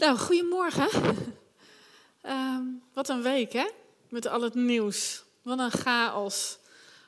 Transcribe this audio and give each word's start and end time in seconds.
Nou, 0.00 0.18
goedemorgen. 0.18 0.88
Ehm, 2.20 2.62
wat 2.92 3.08
een 3.08 3.22
week, 3.22 3.52
hè? 3.52 3.68
Met 4.08 4.26
al 4.26 4.42
het 4.42 4.54
nieuws. 4.54 5.22
Wat 5.42 5.58
een 5.58 5.70
chaos 5.70 6.58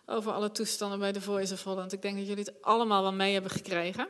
over 0.07 0.33
alle 0.33 0.51
toestanden 0.51 0.99
bij 0.99 1.13
de 1.13 1.21
Voice 1.21 1.53
of 1.53 1.63
Holland. 1.63 1.93
Ik 1.93 2.03
denk 2.03 2.17
dat 2.17 2.27
jullie 2.27 2.45
het 2.45 2.63
allemaal 2.63 3.03
wel 3.03 3.13
mee 3.13 3.33
hebben 3.33 3.51
gekregen. 3.51 4.09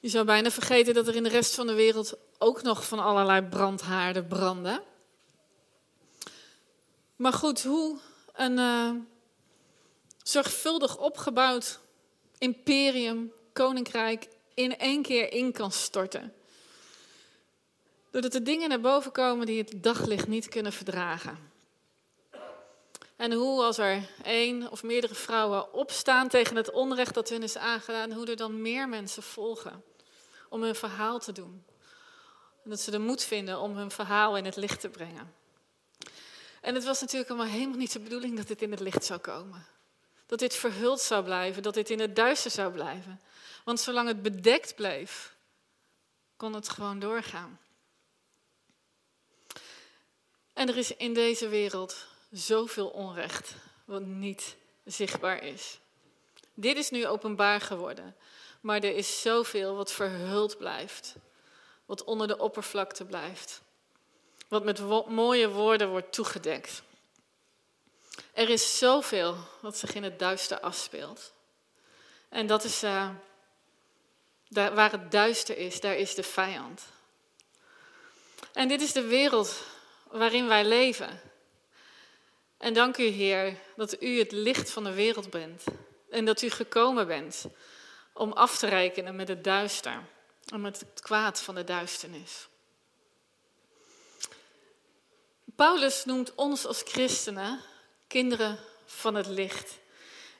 Je 0.00 0.08
zou 0.08 0.24
bijna 0.24 0.50
vergeten 0.50 0.94
dat 0.94 1.08
er 1.08 1.14
in 1.16 1.22
de 1.22 1.28
rest 1.28 1.54
van 1.54 1.66
de 1.66 1.74
wereld 1.74 2.14
ook 2.38 2.62
nog 2.62 2.86
van 2.86 2.98
allerlei 2.98 3.42
brandhaarden 3.42 4.26
branden. 4.26 4.82
Maar 7.16 7.32
goed, 7.32 7.62
hoe 7.62 7.98
een 8.32 8.58
eh, 8.58 8.90
zorgvuldig 10.22 10.98
opgebouwd 10.98 11.78
imperium, 12.38 13.32
koninkrijk 13.52 14.28
in 14.54 14.78
één 14.78 15.02
keer 15.02 15.32
in 15.32 15.52
kan 15.52 15.72
storten. 15.72 16.32
Doordat 18.14 18.34
er 18.34 18.44
dingen 18.44 18.68
naar 18.68 18.80
boven 18.80 19.12
komen 19.12 19.46
die 19.46 19.58
het 19.58 19.82
daglicht 19.82 20.26
niet 20.26 20.48
kunnen 20.48 20.72
verdragen. 20.72 21.52
En 23.16 23.32
hoe 23.32 23.62
als 23.62 23.78
er 23.78 24.08
één 24.22 24.70
of 24.70 24.82
meerdere 24.82 25.14
vrouwen 25.14 25.72
opstaan 25.72 26.28
tegen 26.28 26.56
het 26.56 26.70
onrecht 26.70 27.14
dat 27.14 27.28
hun 27.28 27.42
is 27.42 27.56
aangedaan, 27.56 28.12
hoe 28.12 28.26
er 28.26 28.36
dan 28.36 28.62
meer 28.62 28.88
mensen 28.88 29.22
volgen 29.22 29.84
om 30.48 30.62
hun 30.62 30.74
verhaal 30.74 31.18
te 31.18 31.32
doen. 31.32 31.64
En 32.64 32.70
dat 32.70 32.80
ze 32.80 32.90
de 32.90 32.98
moed 32.98 33.22
vinden 33.22 33.60
om 33.60 33.76
hun 33.76 33.90
verhaal 33.90 34.36
in 34.36 34.44
het 34.44 34.56
licht 34.56 34.80
te 34.80 34.88
brengen. 34.88 35.34
En 36.60 36.74
het 36.74 36.84
was 36.84 37.00
natuurlijk 37.00 37.30
allemaal 37.30 37.52
helemaal 37.52 37.78
niet 37.78 37.92
de 37.92 38.00
bedoeling 38.00 38.36
dat 38.36 38.46
dit 38.46 38.62
in 38.62 38.70
het 38.70 38.80
licht 38.80 39.04
zou 39.04 39.20
komen. 39.20 39.66
Dat 40.26 40.38
dit 40.38 40.54
verhuld 40.54 41.00
zou 41.00 41.24
blijven, 41.24 41.62
dat 41.62 41.74
dit 41.74 41.90
in 41.90 42.00
het 42.00 42.16
duister 42.16 42.50
zou 42.50 42.72
blijven. 42.72 43.20
Want 43.64 43.80
zolang 43.80 44.08
het 44.08 44.22
bedekt 44.22 44.74
bleef, 44.74 45.36
kon 46.36 46.52
het 46.54 46.68
gewoon 46.68 46.98
doorgaan. 46.98 47.58
En 50.54 50.68
er 50.68 50.76
is 50.76 50.96
in 50.96 51.14
deze 51.14 51.48
wereld 51.48 52.06
zoveel 52.30 52.88
onrecht 52.88 53.54
wat 53.84 54.02
niet 54.02 54.56
zichtbaar 54.84 55.42
is. 55.42 55.78
Dit 56.54 56.76
is 56.76 56.90
nu 56.90 57.06
openbaar 57.06 57.60
geworden, 57.60 58.16
maar 58.60 58.82
er 58.82 58.96
is 58.96 59.20
zoveel 59.20 59.74
wat 59.74 59.92
verhuld 59.92 60.58
blijft, 60.58 61.14
wat 61.86 62.04
onder 62.04 62.26
de 62.26 62.38
oppervlakte 62.38 63.04
blijft, 63.04 63.62
wat 64.48 64.64
met 64.64 65.08
mooie 65.08 65.48
woorden 65.48 65.88
wordt 65.88 66.12
toegedekt. 66.12 66.82
Er 68.32 68.48
is 68.48 68.78
zoveel 68.78 69.36
wat 69.60 69.76
zich 69.76 69.94
in 69.94 70.02
het 70.02 70.18
duister 70.18 70.60
afspeelt. 70.60 71.32
En 72.28 72.46
dat 72.46 72.64
is 72.64 72.84
uh, 72.84 73.10
daar, 74.48 74.74
waar 74.74 74.90
het 74.90 75.10
duister 75.10 75.58
is, 75.58 75.80
daar 75.80 75.96
is 75.96 76.14
de 76.14 76.22
vijand. 76.22 76.82
En 78.52 78.68
dit 78.68 78.80
is 78.80 78.92
de 78.92 79.06
wereld 79.06 79.62
waarin 80.18 80.48
wij 80.48 80.64
leven. 80.64 81.20
En 82.58 82.74
dank 82.74 82.96
u, 82.96 83.04
Heer, 83.04 83.56
dat 83.76 84.02
u 84.02 84.18
het 84.18 84.32
licht 84.32 84.70
van 84.70 84.84
de 84.84 84.92
wereld 84.92 85.30
bent. 85.30 85.64
En 86.10 86.24
dat 86.24 86.42
u 86.42 86.50
gekomen 86.50 87.06
bent 87.06 87.44
om 88.12 88.32
af 88.32 88.58
te 88.58 88.68
rekenen 88.68 89.16
met 89.16 89.28
het 89.28 89.44
duister. 89.44 90.02
En 90.52 90.60
met 90.60 90.80
het 90.80 91.00
kwaad 91.00 91.40
van 91.40 91.54
de 91.54 91.64
duisternis. 91.64 92.48
Paulus 95.56 96.04
noemt 96.04 96.34
ons 96.34 96.66
als 96.66 96.82
christenen 96.84 97.60
kinderen 98.06 98.58
van 98.86 99.14
het 99.14 99.26
licht. 99.26 99.78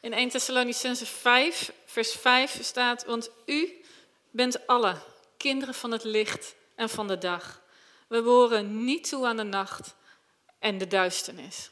In 0.00 0.12
1 0.12 0.28
Thessalonicense 0.28 1.06
5, 1.06 1.72
vers 1.84 2.12
5 2.12 2.58
staat, 2.62 3.04
want 3.04 3.30
u 3.46 3.84
bent 4.30 4.66
alle 4.66 4.96
kinderen 5.36 5.74
van 5.74 5.90
het 5.90 6.04
licht 6.04 6.54
en 6.74 6.88
van 6.88 7.08
de 7.08 7.18
dag. 7.18 7.62
We 8.14 8.22
behoren 8.22 8.84
niet 8.84 9.08
toe 9.08 9.26
aan 9.26 9.36
de 9.36 9.42
nacht 9.42 9.94
en 10.58 10.78
de 10.78 10.86
duisternis. 10.86 11.70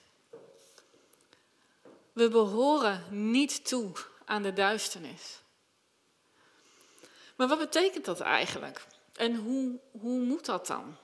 We 2.13 2.29
behoren 2.29 3.05
niet 3.11 3.69
toe 3.69 3.93
aan 4.25 4.43
de 4.43 4.53
duisternis. 4.53 5.41
Maar 7.37 7.49
wat 7.49 7.59
betekent 7.59 8.05
dat 8.05 8.21
eigenlijk? 8.21 8.87
En 9.15 9.35
hoe, 9.37 9.79
hoe 9.91 10.21
moet 10.21 10.45
dat 10.45 10.67
dan? 10.67 10.97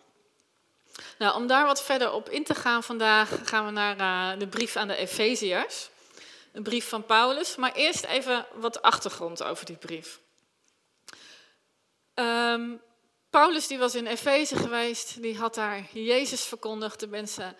Nou, 1.18 1.34
om 1.34 1.46
daar 1.46 1.66
wat 1.66 1.82
verder 1.82 2.12
op 2.12 2.28
in 2.28 2.44
te 2.44 2.54
gaan 2.54 2.82
vandaag 2.82 3.48
gaan 3.48 3.64
we 3.64 3.70
naar 3.70 3.98
uh, 4.34 4.38
de 4.38 4.48
brief 4.48 4.76
aan 4.76 4.88
de 4.88 4.96
Efeziërs. 4.96 5.90
Een 6.52 6.62
brief 6.62 6.88
van 6.88 7.06
Paulus, 7.06 7.56
maar 7.56 7.72
eerst 7.72 8.04
even 8.04 8.46
wat 8.54 8.82
achtergrond 8.82 9.42
over 9.42 9.66
die 9.66 9.76
brief. 9.76 10.20
Um, 12.14 12.80
Paulus 13.38 13.66
die 13.66 13.78
was 13.78 13.94
in 13.94 14.06
Efeze 14.06 14.56
geweest, 14.56 15.22
die 15.22 15.38
had 15.38 15.54
daar 15.54 15.84
Jezus 15.92 16.44
verkondigd, 16.44 17.00
de 17.00 17.06
mensen 17.06 17.56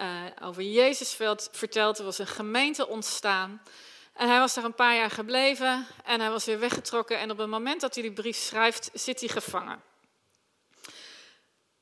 uh, 0.00 0.24
over 0.42 0.62
Jezus 0.62 1.16
verteld. 1.50 1.98
Er 1.98 2.04
was 2.04 2.18
een 2.18 2.26
gemeente 2.26 2.88
ontstaan. 2.88 3.62
En 4.12 4.28
hij 4.28 4.38
was 4.38 4.54
daar 4.54 4.64
een 4.64 4.74
paar 4.74 4.94
jaar 4.94 5.10
gebleven 5.10 5.86
en 6.04 6.20
hij 6.20 6.30
was 6.30 6.44
weer 6.44 6.58
weggetrokken. 6.58 7.18
En 7.18 7.30
op 7.30 7.38
het 7.38 7.48
moment 7.48 7.80
dat 7.80 7.94
hij 7.94 8.02
die 8.02 8.12
brief 8.12 8.36
schrijft, 8.36 8.90
zit 8.92 9.20
hij 9.20 9.28
gevangen. 9.28 9.82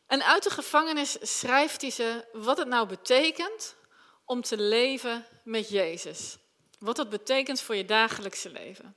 En 0.07 0.25
uit 0.25 0.43
de 0.43 0.51
gevangenis 0.51 1.17
schrijft 1.21 1.81
hij 1.81 1.91
ze 1.91 2.25
wat 2.33 2.59
het 2.59 2.69
nou 2.69 2.87
betekent 2.89 3.77
om 4.25 4.43
te 4.43 4.59
leven 4.59 5.27
met 5.45 5.69
Jezus. 5.69 6.37
Wat 6.79 6.97
dat 6.97 7.11
betekent 7.11 7.61
voor 7.61 7.77
je 7.77 7.85
dagelijkse 7.85 8.51
leven. 8.51 8.97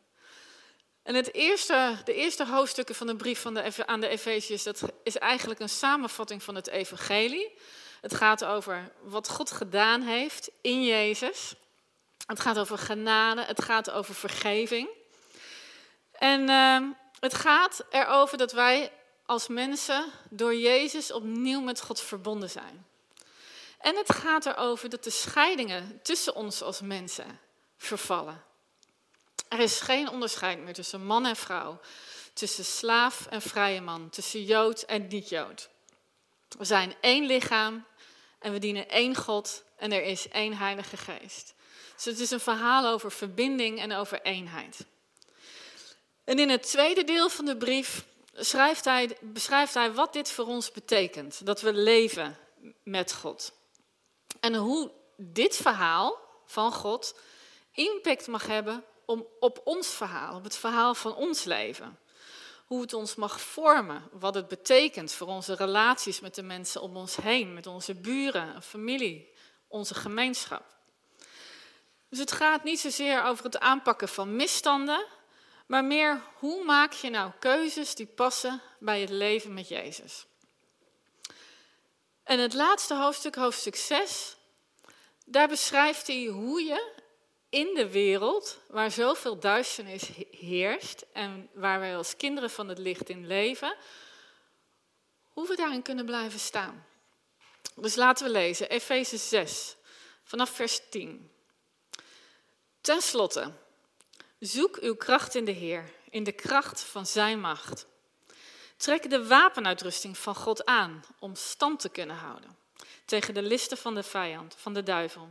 En 1.04 1.16
het 1.16 1.34
eerste, 1.34 1.96
de 2.04 2.14
eerste 2.14 2.46
hoofdstukken 2.46 2.96
van 2.96 3.08
de 3.08 3.16
brief 3.16 3.42
de, 3.42 3.88
aan 3.88 4.00
de 4.00 4.08
Efeziërs, 4.08 4.64
dat 4.64 4.82
is 5.04 5.18
eigenlijk 5.18 5.60
een 5.60 5.70
samenvatting 5.70 6.44
van 6.44 6.56
het 6.56 6.68
evangelie. 6.68 7.58
Het 8.02 8.14
gaat 8.16 8.46
over 8.46 8.92
wat 9.02 9.30
God 9.30 9.52
gedaan 9.52 10.02
heeft 10.02 10.50
in 10.62 10.84
Jezus. 10.84 11.54
Het 12.26 12.40
gaat 12.40 12.59
over 12.59 12.78
genade, 12.78 13.44
het 13.44 13.64
gaat 13.64 13.92
over 13.92 14.16
vergeving. 14.16 14.90
En 16.12 16.50
uh, 16.50 16.90
het 17.20 17.34
gaat 17.34 17.86
erover 17.90 18.38
dat 18.38 18.52
wij 18.52 18.92
als 19.26 19.48
mensen 19.48 20.06
door 20.30 20.56
Jezus 20.56 21.12
opnieuw 21.12 21.62
met 21.62 21.82
God 21.82 22.02
verbonden 22.02 22.50
zijn. 22.50 22.88
En 23.80 23.96
het 23.96 24.14
gaat 24.14 24.46
erover 24.46 24.90
dat 24.90 25.04
de 25.04 25.09
scheidingen 25.09 26.00
tussen 26.04 26.36
ons 26.36 26.62
als 26.62 26.82
mensen 26.82 27.40
vervallen. 27.78 28.44
Er 29.50 29.60
is 29.60 29.80
geen 29.80 30.10
onderscheid 30.10 30.60
meer 30.60 30.74
tussen 30.74 31.06
man 31.06 31.26
en 31.26 31.36
vrouw, 31.36 31.80
tussen 32.34 32.66
slaaf 32.66 33.26
en 33.30 33.42
vrije 33.42 33.82
man, 33.82 34.10
tussen 34.10 34.44
Jood 34.44 34.82
en 34.82 35.08
niet-Jood. 35.08 35.70
We 36.58 36.66
zijn 36.66 36.96
één 37.02 37.26
lichaam 37.26 37.86
en 38.40 38.52
we 38.52 38.59
dienen 38.59 38.90
één 38.90 39.16
God 39.16 39.64
en 39.76 39.92
er 39.92 40.04
is 40.04 40.28
één 40.28 40.58
Heilige 40.58 40.98
Geest. 40.98 41.54
Dus 41.96 42.06
het 42.06 42.20
is 42.20 42.32
een 42.32 42.40
verhaal 42.40 42.86
over 42.86 43.12
verbinding 43.12 43.80
en 43.80 43.94
over 43.94 44.22
eenheid. 44.22 44.86
En 46.24 46.40
in 46.40 46.50
het 46.50 46.64
tweede 46.64 47.04
deel 47.04 47.30
van 47.30 47.46
de 47.46 47.58
brief 47.58 48.06
schrijft 48.34 48.86
hij, 48.86 49.18
beschrijft 49.22 49.74
hij 49.74 49.94
wat 49.94 50.14
dit 50.14 50.32
voor 50.32 50.46
ons 50.46 50.72
betekent: 50.72 51.46
dat 51.46 51.62
we 51.62 51.74
leven 51.74 52.38
met 52.84 53.14
God. 53.14 53.52
En 54.40 54.56
hoe 54.56 54.92
dit 55.18 55.56
verhaal 55.56 56.18
van 56.46 56.72
God 56.72 57.16
impact 57.72 58.28
mag 58.28 58.48
hebben 58.48 58.84
om, 59.09 59.28
op 59.40 59.62
ons 59.64 59.88
verhaal, 59.88 60.36
op 60.36 60.44
het 60.44 60.56
verhaal 60.56 60.96
van 60.96 61.16
ons 61.16 61.44
leven. 61.44 62.00
Hoe 62.66 62.81
het 62.81 62.94
ons 62.94 63.16
mag 63.16 63.42
vormen, 63.42 64.09
wat 64.12 64.36
het 64.36 64.47
betekent 64.47 65.12
voor 65.12 65.28
onze 65.28 65.53
relaties 65.53 66.20
met 66.20 66.36
de 66.36 66.44
mensen 66.44 66.81
om 66.81 66.97
ons 66.97 67.16
heen, 67.16 67.53
met 67.53 67.68
onze 67.68 67.96
buren, 67.96 68.64
familie, 68.64 69.34
onze 69.68 69.96
gemeenschap. 69.96 70.64
Dus 72.09 72.20
het 72.20 72.31
gaat 72.31 72.64
niet 72.64 72.80
zozeer 72.80 73.24
over 73.24 73.44
het 73.44 73.59
aanpakken 73.59 74.09
van 74.09 74.36
misstanden, 74.36 75.06
maar 75.66 75.86
meer 75.86 76.22
hoe 76.36 76.64
maak 76.64 76.94
je 76.94 77.09
nou 77.09 77.31
keuzes 77.40 77.96
die 77.96 78.08
passen 78.08 78.62
bij 78.80 79.02
het 79.02 79.09
leven 79.09 79.53
met 79.53 79.68
Jezus. 79.68 80.26
En 82.23 82.40
het 82.40 82.53
laatste 82.53 82.96
hoofdstuk, 82.96 83.35
hoofdstuk 83.35 83.76
6, 83.76 84.35
daar 85.26 85.47
beschrijft 85.47 86.08
hij 86.08 86.26
hoe 86.26 86.64
je 86.64 86.98
in 87.49 87.73
de 87.73 87.90
wereld 87.90 88.59
waar 88.67 88.91
zoveel 88.91 89.40
duisternis 89.40 90.09
heerst 90.31 91.05
en 91.13 91.49
waar 91.53 91.79
wij 91.79 91.97
als 91.97 92.16
kinderen 92.16 92.49
van 92.49 92.67
het 92.67 92.78
licht 92.78 93.09
in 93.09 93.28
leven, 93.28 93.75
hoe 95.29 95.47
we 95.47 95.55
daarin 95.55 95.81
kunnen 95.81 96.05
blijven 96.05 96.40
staan. 96.40 96.85
Dus 97.75 97.96
laten 97.96 98.25
we 98.25 98.31
lezen, 98.31 98.69
Efeze 98.69 99.17
6, 99.17 99.75
vanaf 100.23 100.49
vers 100.49 100.79
10. 100.90 101.31
Ten 102.81 103.01
slotte, 103.01 103.53
zoek 104.40 104.78
uw 104.78 104.96
kracht 104.96 105.35
in 105.35 105.46
de 105.46 105.51
Heer, 105.51 105.91
in 106.09 106.23
de 106.23 106.31
kracht 106.31 106.81
van 106.81 107.05
Zijn 107.05 107.40
macht. 107.40 107.87
Trek 108.78 109.09
de 109.09 109.28
wapenuitrusting 109.28 110.17
van 110.17 110.35
God 110.35 110.66
aan 110.66 111.03
om 111.19 111.35
stand 111.35 111.79
te 111.79 111.90
kunnen 111.90 112.16
houden 112.16 112.57
tegen 113.05 113.34
de 113.34 113.41
listen 113.41 113.78
van 113.78 113.96
de 113.96 114.03
vijand, 114.03 114.55
van 114.57 114.73
de 114.73 114.84
duivel. 114.84 115.29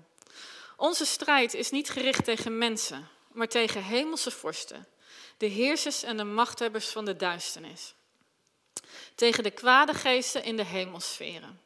Onze 0.81 1.05
strijd 1.05 1.55
is 1.55 1.71
niet 1.71 1.91
gericht 1.91 2.25
tegen 2.25 2.59
mensen, 2.59 3.09
maar 3.33 3.49
tegen 3.49 3.83
hemelse 3.83 4.31
vorsten, 4.31 4.87
de 5.37 5.47
heersers 5.47 6.03
en 6.03 6.17
de 6.17 6.25
machthebbers 6.25 6.89
van 6.89 7.05
de 7.05 7.17
duisternis. 7.17 7.95
tegen 9.15 9.43
de 9.43 9.51
kwade 9.51 9.95
geesten 9.95 10.45
in 10.45 10.57
de 10.57 10.65
hemelsferen. 10.65 11.61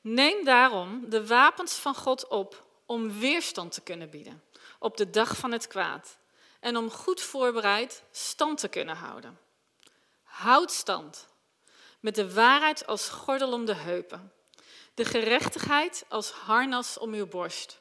Neem 0.00 0.44
daarom 0.44 1.10
de 1.10 1.26
wapens 1.26 1.74
van 1.74 1.94
God 1.94 2.28
op 2.28 2.66
om 2.86 3.18
weerstand 3.18 3.72
te 3.72 3.80
kunnen 3.80 4.10
bieden 4.10 4.42
op 4.78 4.96
de 4.96 5.10
dag 5.10 5.36
van 5.36 5.52
het 5.52 5.66
kwaad 5.66 6.18
en 6.60 6.76
om 6.76 6.90
goed 6.90 7.20
voorbereid 7.20 8.02
stand 8.10 8.58
te 8.58 8.68
kunnen 8.68 8.96
houden. 8.96 9.38
Houd 10.22 10.72
stand 10.72 11.26
met 12.00 12.14
de 12.14 12.32
waarheid 12.32 12.86
als 12.86 13.08
gordel 13.08 13.52
om 13.52 13.64
de 13.64 13.74
heupen, 13.74 14.32
de 14.94 15.04
gerechtigheid 15.04 16.04
als 16.08 16.30
harnas 16.30 16.98
om 16.98 17.12
uw 17.12 17.26
borst, 17.26 17.80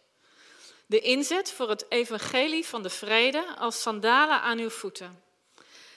de 0.90 1.00
inzet 1.00 1.52
voor 1.52 1.70
het 1.70 1.86
evangelie 1.90 2.66
van 2.66 2.84
de 2.84 2.90
vrede 2.90 3.56
als 3.58 3.82
sandalen 3.82 4.42
aan 4.42 4.60
uw 4.60 4.70
voeten. 4.70 5.24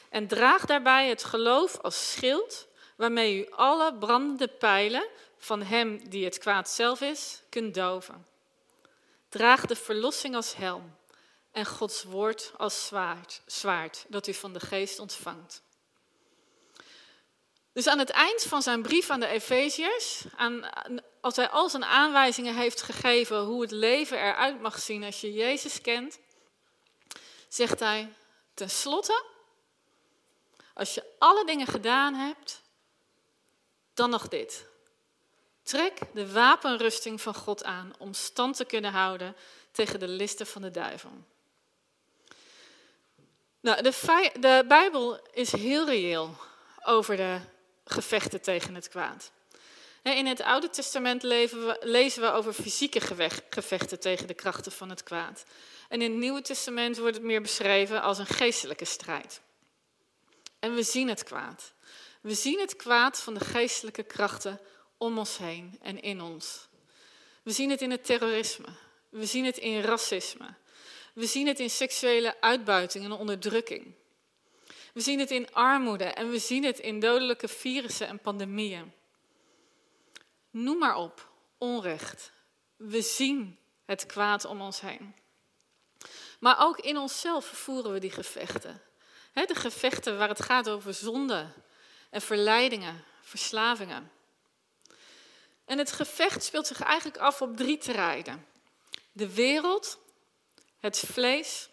En 0.09 0.27
draag 0.27 0.65
daarbij 0.65 1.09
het 1.09 1.25
geloof 1.25 1.79
als 1.79 2.11
schild, 2.11 2.67
waarmee 2.97 3.39
u 3.39 3.51
alle 3.51 3.95
brandende 3.95 4.49
pijlen 4.49 5.09
van 5.39 5.63
hem 5.63 6.09
die 6.09 6.25
het 6.25 6.39
kwaad 6.39 6.71
zelf 6.71 7.01
is, 7.01 7.43
kunt 7.49 7.75
doven. 7.75 8.27
Draag 9.29 9.67
de 9.67 9.77
verlossing 9.77 10.35
als 10.35 10.57
helm 10.57 10.97
en 11.53 11.67
Gods 11.67 12.03
woord 12.03 12.53
als 12.57 12.87
zwaard, 12.87 13.43
zwaard 13.47 14.05
dat 14.09 14.27
u 14.27 14.35
van 14.35 14.53
de 14.53 14.61
geest 14.61 14.99
ontvangt. 14.99 15.63
Dus 17.73 17.87
aan 17.87 17.99
het 17.99 18.11
eind 18.11 18.43
van 18.43 18.63
zijn 18.63 18.83
brief 18.83 19.11
aan 19.11 19.21
de 19.21 19.27
Efeziërs, 19.27 20.25
als 21.21 21.37
hij 21.37 21.49
al 21.49 21.69
zijn 21.69 21.85
aanwijzingen 21.85 22.55
heeft 22.55 22.83
gegeven 22.83 23.41
hoe 23.41 23.63
het 23.63 23.71
leven 23.71 24.19
eruit 24.19 24.61
mag 24.61 24.79
zien 24.79 25.05
als 25.05 25.21
je 25.21 25.33
Jezus 25.33 25.81
kent, 25.81 26.19
zegt 27.49 27.81
hij 27.81 28.13
tenslotte, 28.55 29.25
als 30.75 30.95
je 30.95 31.05
alle 31.19 31.45
dingen 31.45 31.67
gedaan 31.67 32.15
hebt, 32.15 32.63
dan 33.95 34.11
nog 34.11 34.29
dit. 34.29 34.67
Trek 35.63 35.99
de 36.15 36.33
wapenrusting 36.33 37.21
van 37.21 37.35
God 37.35 37.65
aan 37.65 37.93
om 37.99 38.15
stand 38.15 38.57
te 38.57 38.65
kunnen 38.65 38.93
houden 38.93 39.37
tegen 39.71 40.01
de 40.01 40.09
listen 40.09 40.47
van 40.47 40.63
de 40.63 40.71
duivel. 40.71 41.11
Nou, 43.61 43.83
de, 43.83 44.31
de 44.41 44.65
Bijbel 44.69 45.29
is 45.33 45.53
heel 45.53 45.87
reëel 45.87 46.37
over 46.83 47.17
de 47.17 47.41
gevechten 47.93 48.41
tegen 48.41 48.75
het 48.75 48.89
kwaad. 48.89 49.33
In 50.03 50.27
het 50.27 50.43
Oude 50.43 50.71
Testament 50.71 51.23
lezen 51.81 52.23
we 52.23 52.33
over 52.33 52.53
fysieke 52.53 53.01
gevechten 53.51 54.01
tegen 54.01 54.27
de 54.27 54.35
krachten 54.35 54.73
van 54.73 54.91
het 54.91 55.03
kwaad. 55.03 55.45
En 55.89 56.03
in 56.03 56.11
het 56.11 56.21
Nieuwe 56.21 56.43
Testament 56.43 56.99
wordt 56.99 57.17
het 57.17 57.25
meer 57.25 57.43
beschreven 57.43 58.03
als 58.03 58.19
een 58.19 58.27
geestelijke 58.27 58.85
strijd. 58.85 59.41
En 60.59 60.75
we 60.75 60.83
zien 60.83 61.09
het 61.09 61.25
kwaad. 61.25 61.73
We 62.21 62.35
zien 62.35 62.61
het 62.61 62.77
kwaad 62.77 63.21
van 63.21 63.35
de 63.35 63.45
geestelijke 63.45 64.03
krachten 64.03 64.61
om 64.97 65.19
ons 65.19 65.39
heen 65.39 65.79
en 65.83 66.03
in 66.03 66.21
ons. 66.21 66.69
We 67.43 67.53
zien 67.53 67.71
het 67.71 67.83
in 67.83 67.91
het 67.91 68.05
terrorisme. 68.05 68.69
We 69.09 69.27
zien 69.27 69.45
het 69.45 69.59
in 69.59 69.81
racisme. 69.81 70.55
We 71.15 71.27
zien 71.27 71.47
het 71.47 71.61
in 71.61 71.71
seksuele 71.71 72.41
uitbuiting 72.41 73.05
en 73.05 73.13
onderdrukking. 73.13 73.95
We 74.93 75.01
zien 75.01 75.19
het 75.19 75.31
in 75.31 75.53
armoede 75.53 76.05
en 76.05 76.31
we 76.31 76.39
zien 76.39 76.65
het 76.65 76.79
in 76.79 77.01
dodelijke 77.01 77.49
virussen 77.49 78.07
en 78.07 78.19
pandemieën. 78.19 78.93
Noem 80.51 80.79
maar 80.79 80.97
op, 80.97 81.31
onrecht. 81.59 82.33
We 82.77 83.03
zien 83.03 83.59
het 83.85 84.07
kwaad 84.07 84.45
om 84.45 84.61
ons 84.61 84.81
heen. 84.81 85.15
Maar 86.41 86.57
ook 86.59 86.79
in 86.79 86.97
onszelf 86.97 87.47
voeren 87.47 87.93
we 87.93 87.99
die 87.99 88.11
gevechten. 88.11 88.83
de 89.33 89.55
gevechten 89.55 90.19
waar 90.19 90.29
het 90.29 90.43
gaat 90.43 90.69
over 90.69 90.95
zonde 90.95 91.47
en 92.11 92.21
verleidingen, 92.21 93.05
verslavingen. 93.21 94.11
En 95.65 95.79
het 95.79 95.93
gevecht 95.93 96.45
speelt 96.45 96.67
zich 96.67 96.81
eigenlijk 96.81 97.19
af 97.19 97.43
op 97.43 97.57
drie 97.57 97.79
terreinen: 97.79 98.47
de 99.13 99.35
wereld, 99.35 99.99
het 100.79 100.99
vlees 100.99 101.69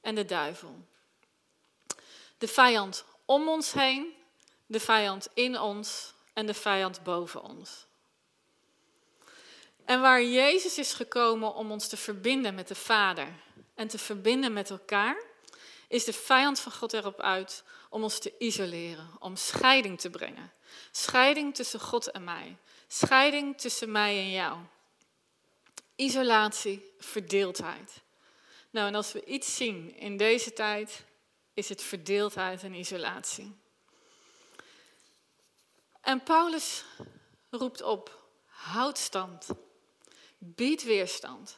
en 0.00 0.14
de 0.14 0.24
duivel. 0.24 0.87
De 2.38 2.48
vijand 2.48 3.04
om 3.24 3.48
ons 3.48 3.72
heen, 3.72 4.14
de 4.66 4.80
vijand 4.80 5.28
in 5.34 5.60
ons 5.60 6.12
en 6.32 6.46
de 6.46 6.54
vijand 6.54 7.02
boven 7.02 7.42
ons. 7.42 7.86
En 9.84 10.00
waar 10.00 10.22
Jezus 10.22 10.78
is 10.78 10.92
gekomen 10.92 11.54
om 11.54 11.70
ons 11.70 11.88
te 11.88 11.96
verbinden 11.96 12.54
met 12.54 12.68
de 12.68 12.74
Vader 12.74 13.28
en 13.74 13.88
te 13.88 13.98
verbinden 13.98 14.52
met 14.52 14.70
elkaar, 14.70 15.22
is 15.88 16.04
de 16.04 16.12
vijand 16.12 16.60
van 16.60 16.72
God 16.72 16.92
erop 16.92 17.20
uit 17.20 17.64
om 17.90 18.02
ons 18.02 18.18
te 18.18 18.32
isoleren, 18.38 19.10
om 19.18 19.36
scheiding 19.36 20.00
te 20.00 20.10
brengen. 20.10 20.52
Scheiding 20.90 21.54
tussen 21.54 21.80
God 21.80 22.10
en 22.10 22.24
mij, 22.24 22.56
scheiding 22.88 23.58
tussen 23.58 23.92
mij 23.92 24.18
en 24.18 24.30
jou. 24.30 24.58
Isolatie, 25.96 26.92
verdeeldheid. 26.98 28.00
Nou, 28.70 28.86
en 28.86 28.94
als 28.94 29.12
we 29.12 29.24
iets 29.24 29.56
zien 29.56 29.96
in 29.96 30.16
deze 30.16 30.52
tijd, 30.52 31.04
is 31.58 31.68
het 31.68 31.82
verdeeldheid 31.82 32.62
en 32.62 32.74
isolatie. 32.74 33.56
En 36.00 36.22
Paulus 36.22 36.84
roept 37.50 37.82
op: 37.82 38.22
houd 38.46 38.98
stand. 38.98 39.48
Bied 40.38 40.82
weerstand. 40.82 41.56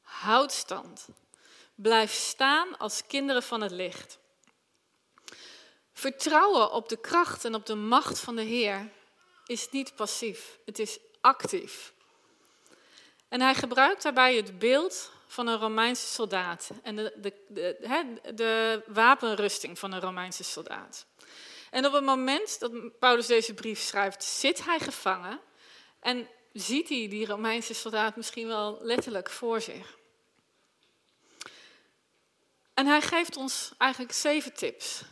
Houd 0.00 0.52
stand. 0.52 1.08
Blijf 1.74 2.12
staan 2.12 2.78
als 2.78 3.06
kinderen 3.06 3.42
van 3.42 3.60
het 3.60 3.70
licht. 3.70 4.18
Vertrouwen 5.92 6.72
op 6.72 6.88
de 6.88 7.00
kracht 7.00 7.44
en 7.44 7.54
op 7.54 7.66
de 7.66 7.74
macht 7.74 8.18
van 8.18 8.36
de 8.36 8.42
Heer 8.42 8.90
is 9.46 9.70
niet 9.70 9.94
passief, 9.94 10.58
het 10.64 10.78
is 10.78 10.98
actief. 11.20 11.92
En 13.28 13.40
hij 13.40 13.54
gebruikt 13.54 14.02
daarbij 14.02 14.36
het 14.36 14.58
beeld 14.58 15.10
van 15.38 15.46
een 15.46 15.58
Romeinse 15.58 16.06
soldaat 16.06 16.70
en 16.82 16.96
de, 16.96 17.12
de, 17.48 18.20
de, 18.34 18.82
wapenrusting 18.86 19.78
van 19.78 19.92
een 19.92 20.00
Romeinse 20.00 20.44
soldaat. 20.44 21.06
En 21.70 21.86
op 21.86 21.92
het 21.92 22.04
moment 22.04 22.58
dat 22.60 22.98
Paulus 22.98 23.26
deze 23.26 23.54
brief 23.54 23.80
schrijft, 23.80 24.24
zit 24.24 24.64
hij 24.64 24.78
gevangen 24.78 25.40
en 26.00 26.28
ziet 26.52 26.88
hij 26.88 27.08
die 27.08 27.26
Romeinse 27.26 27.74
soldaat 27.74 28.16
misschien 28.16 28.46
wel 28.46 28.78
letterlijk 28.82 29.30
voor 29.30 29.60
zich. 29.60 29.96
En 32.74 32.86
hij 32.86 33.00
geeft 33.00 33.36
ons 33.36 33.72
eigenlijk 33.78 34.12
zeven 34.12 34.54
tips. 34.54 35.02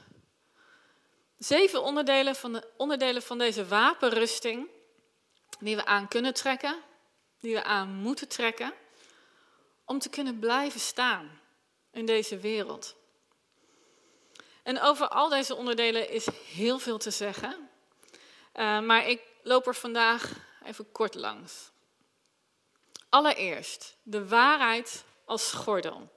Zeven 1.39 1.83
onderdelen 1.83 2.37
van, 2.37 2.53
de, 2.53 2.69
onderdelen 2.77 3.23
van 3.23 3.39
deze 3.39 3.67
wapenrusting 3.67 4.69
die 5.59 5.77
we 5.77 5.85
aan 5.85 6.09
kunnen 6.09 6.35
trekken, 6.35 6.83
die 7.41 7.55
we 7.55 7.63
aan 7.63 7.95
moeten 7.95 8.29
trekken 8.29 8.73
om 9.87 9.99
te 9.99 10.09
kunnen 10.09 10.39
blijven 10.39 10.81
staan 10.81 11.41
in 11.91 12.07
deze 12.07 12.39
wereld. 12.39 12.95
En 14.63 14.81
over 14.81 15.09
al 15.09 15.29
deze 15.29 15.55
onderdelen 15.55 16.11
is 16.11 16.27
heel 16.55 16.79
veel 16.79 16.99
te 16.99 17.11
zeggen, 17.11 17.69
uh, 18.55 18.81
maar 18.81 19.09
ik 19.09 19.23
loop 19.43 19.67
er 19.67 19.75
vandaag 19.75 20.33
even 20.65 20.93
kort 20.93 21.15
langs. 21.15 21.71
Allereerst 23.09 23.97
de 24.03 24.29
waarheid 24.29 25.05
als 25.25 25.53
gordel. 25.53 26.15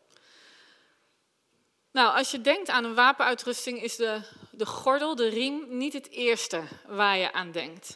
Nou, 1.91 2.17
als 2.17 2.31
je 2.31 2.41
denkt 2.41 2.69
aan 2.69 2.83
een 2.83 2.95
wapenuitrusting, 2.95 3.81
is 3.81 3.95
de, 3.95 4.21
de 4.51 4.65
gordel, 4.65 5.15
de 5.15 5.29
riem, 5.29 5.77
niet 5.77 5.93
het 5.93 6.09
eerste 6.09 6.63
waar 6.88 7.17
je 7.17 7.33
aan 7.33 7.51
denkt. 7.51 7.95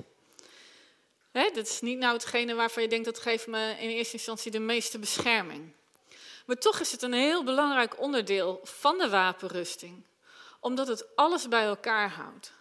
Hè, 1.34 1.50
dat 1.54 1.68
is 1.68 1.82
niet 1.82 1.98
nou 1.98 2.14
hetgene 2.14 2.54
waarvan 2.54 2.84
je 2.84 2.90
denkt 2.90 3.06
dat 3.06 3.20
geeft 3.20 3.48
me 3.48 3.76
in 3.80 3.90
eerste 3.90 4.14
instantie 4.14 4.52
de 4.52 4.60
meeste 4.60 5.00
bescherming. 5.00 5.74
Maar 6.46 6.58
toch 6.58 6.80
is 6.80 6.92
het 6.92 7.02
een 7.02 7.14
heel 7.14 7.44
belangrijk 7.44 8.00
onderdeel 8.00 8.60
van 8.64 8.98
de 8.98 9.10
wapenrusting, 9.10 10.04
omdat 10.60 10.88
het 10.88 11.16
alles 11.16 11.48
bij 11.48 11.64
elkaar 11.64 12.10
houdt. 12.10 12.52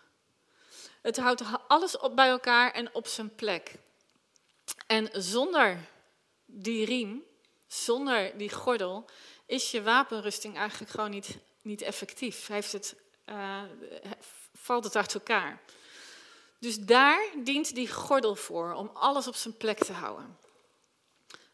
Het 1.02 1.16
houdt 1.16 1.42
alles 1.68 1.98
op 1.98 2.16
bij 2.16 2.28
elkaar 2.28 2.72
en 2.72 2.94
op 2.94 3.06
zijn 3.06 3.34
plek. 3.34 3.74
En 4.86 5.08
zonder 5.12 5.78
die 6.44 6.84
riem, 6.84 7.24
zonder 7.66 8.38
die 8.38 8.50
gordel, 8.50 9.04
is 9.46 9.70
je 9.70 9.82
wapenrusting 9.82 10.56
eigenlijk 10.56 10.90
gewoon 10.90 11.10
niet, 11.10 11.38
niet 11.62 11.82
effectief. 11.82 12.46
Heeft 12.46 12.72
het, 12.72 12.94
uh, 13.26 13.62
valt 14.54 14.84
het 14.84 14.96
uit 14.96 15.14
elkaar. 15.14 15.60
Dus 16.62 16.78
daar 16.78 17.24
dient 17.36 17.74
die 17.74 17.92
gordel 17.92 18.34
voor, 18.34 18.72
om 18.72 18.90
alles 18.94 19.26
op 19.26 19.34
zijn 19.34 19.56
plek 19.56 19.78
te 19.78 19.92
houden. 19.92 20.38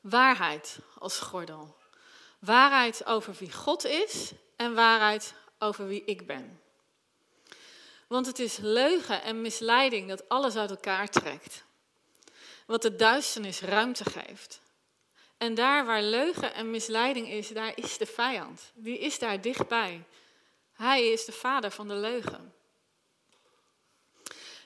Waarheid 0.01 0.79
als 0.99 1.19
gordel. 1.19 1.77
Waarheid 2.39 3.07
over 3.07 3.35
wie 3.39 3.53
God 3.53 3.85
is 3.85 4.33
en 4.57 4.75
waarheid 4.75 5.35
over 5.59 5.87
wie 5.87 6.05
ik 6.05 6.27
ben. 6.27 6.61
Want 8.07 8.27
het 8.27 8.39
is 8.39 8.57
leugen 8.57 9.23
en 9.23 9.41
misleiding 9.41 10.09
dat 10.09 10.29
alles 10.29 10.57
uit 10.57 10.71
elkaar 10.71 11.09
trekt. 11.09 11.65
Wat 12.67 12.83
de 12.83 12.97
duisternis 12.97 13.61
ruimte 13.61 14.05
geeft. 14.05 14.61
En 15.37 15.55
daar 15.55 15.87
waar 15.87 16.03
leugen 16.03 16.55
en 16.55 16.71
misleiding 16.71 17.29
is, 17.29 17.49
daar 17.49 17.73
is 17.75 17.99
de 17.99 18.07
vijand. 18.07 18.73
Die 18.75 18.99
is 18.99 19.19
daar 19.19 19.41
dichtbij. 19.41 20.05
Hij 20.73 21.09
is 21.09 21.25
de 21.25 21.33
vader 21.33 21.71
van 21.71 21.89
de 21.89 21.95
leugen. 21.95 22.57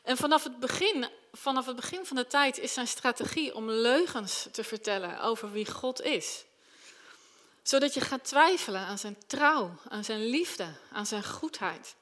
En 0.02 0.16
vanaf 0.16 0.44
het, 0.44 0.58
begin, 0.58 1.08
vanaf 1.32 1.66
het 1.66 1.76
begin 1.76 2.06
van 2.06 2.16
de 2.16 2.26
tijd 2.26 2.58
is 2.58 2.72
zijn 2.72 2.86
strategie 2.86 3.54
om 3.54 3.70
leugens 3.70 4.48
te 4.52 4.64
vertellen 4.64 5.20
over 5.20 5.52
wie 5.52 5.70
God 5.70 6.00
is. 6.00 6.44
Zodat 7.62 7.94
je 7.94 8.00
gaat 8.00 8.24
twijfelen 8.24 8.80
aan 8.80 8.98
zijn 8.98 9.16
trouw, 9.26 9.78
aan 9.88 10.04
zijn 10.04 10.26
liefde, 10.26 10.74
aan 10.92 11.06
zijn 11.06 11.24
goedheid. 11.24 11.94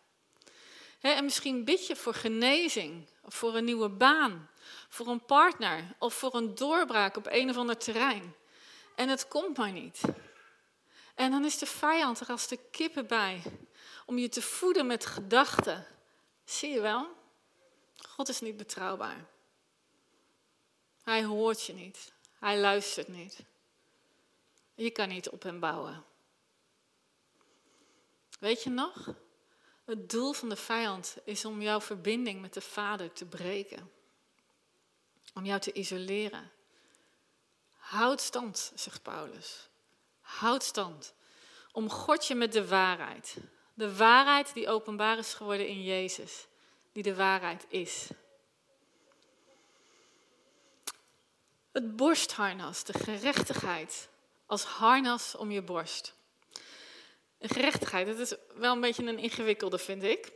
en 1.00 1.24
misschien 1.24 1.64
bid 1.64 1.86
je 1.86 1.96
voor 1.96 2.14
genezing, 2.14 3.08
of 3.22 3.34
voor 3.34 3.56
een 3.56 3.64
nieuwe 3.64 3.88
baan, 3.88 4.50
voor 4.88 5.06
een 5.06 5.24
partner 5.24 5.94
of 5.98 6.14
voor 6.14 6.34
een 6.34 6.54
doorbraak 6.54 7.16
op 7.16 7.26
een 7.30 7.50
of 7.50 7.56
ander 7.56 7.76
terrein. 7.76 8.34
En 8.96 9.08
het 9.08 9.28
komt 9.28 9.56
maar 9.56 9.72
niet. 9.72 10.00
En 11.14 11.30
dan 11.30 11.44
is 11.44 11.58
de 11.58 11.66
vijand 11.66 12.20
er 12.20 12.28
als 12.28 12.48
de 12.48 12.58
kippen 12.70 13.06
bij 13.06 13.42
om 14.06 14.18
je 14.18 14.28
te 14.28 14.42
voeden 14.42 14.86
met 14.86 15.06
gedachten. 15.06 15.86
Zie 16.44 16.70
je 16.70 16.80
wel? 16.80 17.19
God 18.20 18.28
is 18.28 18.40
niet 18.40 18.56
betrouwbaar. 18.56 19.26
Hij 21.02 21.24
hoort 21.24 21.62
je 21.66 21.72
niet. 21.72 22.12
Hij 22.38 22.58
luistert 22.58 23.08
niet. 23.08 23.38
Je 24.74 24.90
kan 24.90 25.08
niet 25.08 25.28
op 25.28 25.42
hem 25.42 25.60
bouwen. 25.60 26.04
Weet 28.38 28.62
je 28.62 28.70
nog? 28.70 29.14
Het 29.84 30.10
doel 30.10 30.32
van 30.32 30.48
de 30.48 30.56
vijand 30.56 31.16
is 31.24 31.44
om 31.44 31.62
jouw 31.62 31.80
verbinding 31.80 32.40
met 32.40 32.54
de 32.54 32.60
Vader 32.60 33.12
te 33.12 33.24
breken. 33.24 33.90
Om 35.34 35.44
jou 35.44 35.60
te 35.60 35.72
isoleren. 35.72 36.50
Houd 37.76 38.20
stand, 38.20 38.72
zegt 38.74 39.02
Paulus. 39.02 39.68
Houd 40.20 40.62
stand. 40.62 41.14
God 41.72 42.26
je 42.26 42.34
met 42.34 42.52
de 42.52 42.68
waarheid. 42.68 43.36
De 43.74 43.96
waarheid 43.96 44.54
die 44.54 44.68
openbaar 44.68 45.18
is 45.18 45.34
geworden 45.34 45.68
in 45.68 45.82
Jezus. 45.82 46.48
Die 46.92 47.02
de 47.02 47.14
waarheid 47.14 47.66
is. 47.68 48.08
Het 51.72 51.96
borstharnas, 51.96 52.84
de 52.84 52.92
gerechtigheid 52.92 54.08
als 54.46 54.64
harnas 54.64 55.34
om 55.34 55.50
je 55.50 55.62
borst. 55.62 56.14
Gerechtigheid, 57.40 58.06
dat 58.06 58.18
is 58.18 58.34
wel 58.54 58.74
een 58.74 58.80
beetje 58.80 59.06
een 59.06 59.18
ingewikkelde, 59.18 59.78
vind 59.78 60.02
ik. 60.02 60.32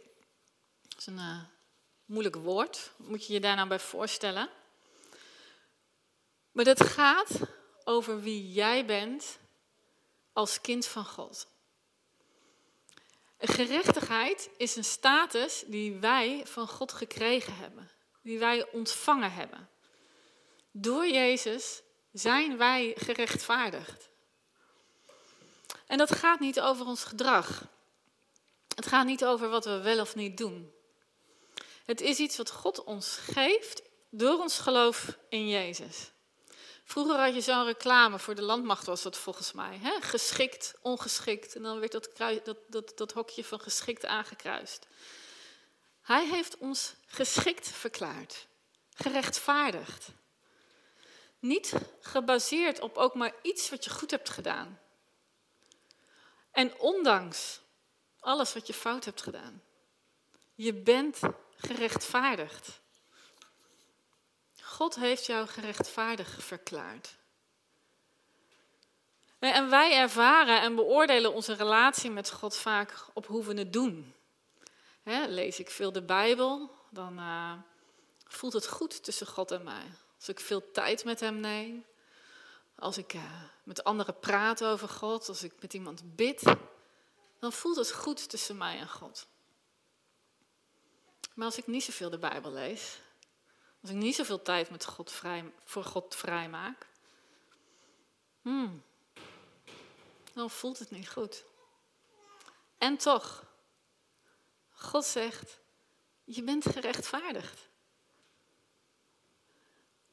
Dat 0.88 0.98
is 0.98 1.06
een 1.06 1.18
uh, 1.18 1.42
moeilijk 2.04 2.36
woord, 2.36 2.90
moet 2.96 3.26
je 3.26 3.32
je 3.32 3.40
daar 3.40 3.56
nou 3.56 3.68
bij 3.68 3.78
voorstellen. 3.78 4.48
Maar 6.52 6.64
dat 6.64 6.84
gaat 6.84 7.40
over 7.84 8.20
wie 8.20 8.52
jij 8.52 8.86
bent 8.86 9.38
als 10.32 10.60
kind 10.60 10.86
van 10.86 11.04
God. 11.04 11.46
Gerechtigheid 13.38 14.50
is 14.56 14.76
een 14.76 14.84
status 14.84 15.64
die 15.66 15.94
wij 15.94 16.42
van 16.46 16.68
God 16.68 16.92
gekregen 16.92 17.56
hebben, 17.56 17.90
die 18.22 18.38
wij 18.38 18.70
ontvangen 18.72 19.32
hebben. 19.32 19.68
Door 20.70 21.06
Jezus 21.06 21.82
zijn 22.12 22.56
wij 22.56 22.92
gerechtvaardigd. 22.96 24.08
En 25.86 25.98
dat 25.98 26.14
gaat 26.14 26.40
niet 26.40 26.60
over 26.60 26.86
ons 26.86 27.04
gedrag. 27.04 27.66
Het 28.74 28.86
gaat 28.86 29.06
niet 29.06 29.24
over 29.24 29.48
wat 29.48 29.64
we 29.64 29.80
wel 29.80 30.00
of 30.00 30.14
niet 30.14 30.36
doen. 30.36 30.72
Het 31.84 32.00
is 32.00 32.18
iets 32.18 32.36
wat 32.36 32.50
God 32.50 32.84
ons 32.84 33.16
geeft 33.16 33.82
door 34.10 34.40
ons 34.40 34.58
geloof 34.58 35.18
in 35.28 35.48
Jezus. 35.48 36.10
Vroeger 36.84 37.16
had 37.16 37.34
je 37.34 37.40
zo'n 37.40 37.64
reclame, 37.64 38.18
voor 38.18 38.34
de 38.34 38.42
landmacht 38.42 38.86
was 38.86 39.02
dat 39.02 39.16
volgens 39.16 39.52
mij. 39.52 39.78
Hè? 39.78 40.00
Geschikt, 40.00 40.74
ongeschikt. 40.80 41.54
En 41.54 41.62
dan 41.62 41.80
werd 41.80 41.92
dat, 41.92 42.10
dat, 42.44 42.58
dat, 42.66 42.92
dat 42.96 43.12
hokje 43.12 43.44
van 43.44 43.60
geschikt 43.60 44.06
aangekruist. 44.06 44.86
Hij 46.02 46.26
heeft 46.26 46.56
ons 46.56 46.94
geschikt 47.06 47.68
verklaard, 47.68 48.46
gerechtvaardigd. 48.94 50.08
Niet 51.38 51.72
gebaseerd 52.00 52.80
op 52.80 52.96
ook 52.96 53.14
maar 53.14 53.34
iets 53.42 53.70
wat 53.70 53.84
je 53.84 53.90
goed 53.90 54.10
hebt 54.10 54.30
gedaan. 54.30 54.80
En 56.50 56.78
ondanks 56.78 57.60
alles 58.20 58.52
wat 58.54 58.66
je 58.66 58.74
fout 58.74 59.04
hebt 59.04 59.22
gedaan. 59.22 59.62
Je 60.54 60.74
bent 60.74 61.20
gerechtvaardigd. 61.56 62.80
God 64.74 64.94
heeft 64.94 65.26
jou 65.26 65.46
gerechtvaardig 65.46 66.44
verklaard. 66.44 67.16
En 69.38 69.70
wij 69.70 69.96
ervaren 69.96 70.60
en 70.60 70.74
beoordelen 70.74 71.32
onze 71.32 71.54
relatie 71.54 72.10
met 72.10 72.30
God 72.30 72.56
vaak 72.56 73.06
op 73.12 73.26
hoe 73.26 73.44
we 73.44 73.54
het 73.54 73.72
doen. 73.72 74.14
lees 75.28 75.58
ik 75.58 75.70
veel 75.70 75.92
de 75.92 76.02
Bijbel, 76.02 76.70
dan 76.90 77.18
uh, 77.18 77.52
voelt 78.24 78.52
het 78.52 78.66
goed 78.66 79.04
tussen 79.04 79.26
God 79.26 79.50
en 79.50 79.64
mij. 79.64 79.84
Als 80.16 80.28
ik 80.28 80.40
veel 80.40 80.70
tijd 80.70 81.04
met 81.04 81.20
Hem 81.20 81.40
neem, 81.40 81.84
als 82.74 82.98
ik 82.98 83.14
uh, 83.14 83.42
met 83.64 83.84
anderen 83.84 84.18
praat 84.18 84.64
over 84.64 84.88
God, 84.88 85.28
als 85.28 85.42
ik 85.42 85.52
met 85.60 85.74
iemand 85.74 86.16
bid, 86.16 86.42
dan 87.38 87.52
voelt 87.52 87.76
het 87.76 87.92
goed 87.92 88.28
tussen 88.28 88.56
mij 88.56 88.78
en 88.78 88.88
God. 88.88 89.26
Maar 91.34 91.46
als 91.46 91.58
ik 91.58 91.66
niet 91.66 91.84
zoveel 91.84 92.10
de 92.10 92.18
Bijbel 92.18 92.52
lees, 92.52 92.98
als 93.84 93.92
ik 93.92 93.98
niet 93.98 94.14
zoveel 94.14 94.42
tijd 94.42 94.70
met 94.70 94.84
God 94.84 95.12
vrij, 95.12 95.52
voor 95.64 95.84
God 95.84 96.14
vrijmaak, 96.14 96.86
hmm, 98.42 98.82
dan 100.32 100.50
voelt 100.50 100.78
het 100.78 100.90
niet 100.90 101.08
goed. 101.08 101.44
En 102.78 102.96
toch, 102.96 103.46
God 104.70 105.04
zegt, 105.04 105.58
je 106.24 106.42
bent 106.42 106.66
gerechtvaardigd. 106.66 107.68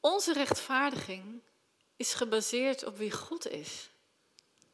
Onze 0.00 0.32
rechtvaardiging 0.32 1.42
is 1.96 2.14
gebaseerd 2.14 2.84
op 2.84 2.96
wie 2.96 3.12
God 3.12 3.48
is. 3.48 3.90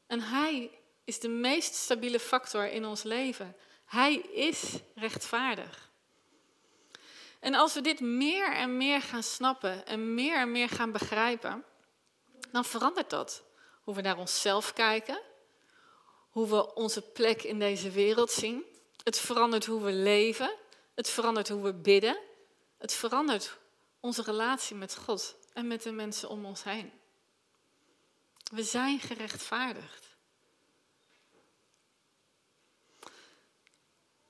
En 0.07 0.21
Hij 0.21 0.81
is 1.05 1.21
de 1.21 1.29
meest 1.29 1.75
stabiele 1.75 2.21
factor 2.21 2.67
in 2.67 2.85
ons 2.85 3.03
leven. 3.03 3.57
Hij 3.85 4.15
is 4.17 4.79
rechtvaardig. 4.95 5.88
En 7.39 7.55
als 7.55 7.75
we 7.75 7.81
dit 7.81 8.01
meer 8.01 8.53
en 8.53 8.77
meer 8.77 9.03
gaan 9.03 9.23
snappen 9.23 9.87
en 9.87 10.15
meer 10.15 10.37
en 10.37 10.53
meer 10.53 10.69
gaan 10.69 10.93
begrijpen, 10.93 11.65
dan 12.53 12.65
verandert 12.65 13.11
dat. 13.11 13.43
Hoe 13.83 13.95
we 13.95 14.01
naar 14.01 14.19
onszelf 14.19 14.73
kijken, 14.73 15.21
hoe 16.31 16.49
we 16.49 16.75
onze 16.75 17.03
plek 17.03 17.43
in 17.43 17.59
deze 17.59 17.91
wereld 17.91 18.31
zien. 18.31 18.65
Het 19.03 19.19
verandert 19.19 19.67
hoe 19.67 19.83
we 19.83 19.93
leven, 19.93 20.55
het 20.95 21.09
verandert 21.09 21.49
hoe 21.49 21.63
we 21.63 21.75
bidden, 21.75 22.19
het 22.79 22.93
verandert 22.93 23.59
onze 24.01 24.23
relatie 24.23 24.77
met 24.77 24.97
God 24.97 25.37
en 25.53 25.67
met 25.67 25.83
de 25.83 25.93
mensen 25.93 26.29
om 26.29 26.45
ons 26.45 26.65
heen. 26.65 26.93
We 28.51 28.63
zijn 28.63 29.01
gerechtvaardigd. 29.01 30.17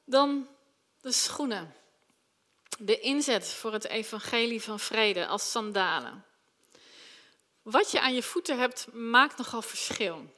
Dan 0.05 0.49
de 1.01 1.13
schoenen 1.13 1.75
de 2.79 3.01
inzet 3.01 3.49
voor 3.49 3.73
het 3.73 3.87
evangelie 3.87 4.63
van 4.63 4.81
vrede 4.81 5.27
als 5.27 5.51
sandalen. 5.51 6.25
Wat 7.63 7.91
je 7.91 8.01
aan 8.01 8.15
je 8.15 8.23
voeten 8.23 8.59
hebt, 8.59 8.87
maakt 8.93 9.39
nogal 9.39 9.63
verschil. 9.63 10.37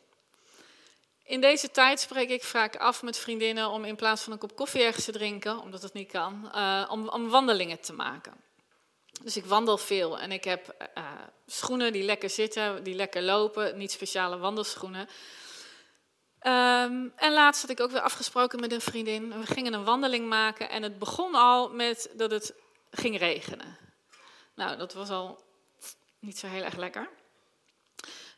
In 1.24 1.40
deze 1.40 1.70
tijd 1.70 2.00
spreek 2.00 2.30
ik 2.30 2.44
vaak 2.44 2.76
af 2.76 3.02
met 3.02 3.18
vriendinnen 3.18 3.68
om 3.68 3.84
in 3.84 3.96
plaats 3.96 4.22
van 4.22 4.32
een 4.32 4.38
kop 4.38 4.56
koffie 4.56 4.82
ergens 4.82 5.04
te 5.04 5.12
drinken, 5.12 5.60
omdat 5.60 5.82
het 5.82 5.92
niet 5.92 6.10
kan, 6.10 6.50
uh, 6.54 6.86
om, 6.88 7.08
om, 7.08 7.28
wandelingen 7.28 7.80
te 7.80 7.92
maken. 7.92 8.32
Dus 9.22 9.36
ik 9.36 9.44
wandel 9.44 9.78
veel 9.78 10.18
en 10.18 10.32
ik 10.32 10.44
heb 10.44 10.90
uh, 10.98 11.04
schoenen 11.46 11.92
die 11.92 12.02
lekker 12.02 12.30
zitten, 12.30 12.84
die 12.84 12.94
lekker 12.94 13.22
lopen, 13.22 13.78
niet 13.78 13.92
speciale 13.92 14.38
wandelschoenen. 14.38 15.08
Um, 16.42 17.12
en 17.16 17.32
laatst 17.32 17.60
had 17.60 17.70
ik 17.70 17.80
ook 17.80 17.90
weer 17.90 18.00
afgesproken 18.00 18.60
met 18.60 18.72
een 18.72 18.80
vriendin. 18.80 19.40
We 19.40 19.46
gingen 19.46 19.72
een 19.72 19.84
wandeling 19.84 20.28
maken 20.28 20.70
en 20.70 20.82
het 20.82 20.98
begon 20.98 21.34
al 21.34 21.70
met 21.70 22.10
dat 22.16 22.30
het 22.30 22.54
ging 22.90 23.18
regenen. 23.18 23.78
Nou, 24.54 24.76
dat 24.76 24.92
was 24.92 25.10
al 25.10 25.44
niet 26.18 26.38
zo 26.38 26.46
heel 26.46 26.62
erg 26.62 26.76
lekker. 26.76 27.08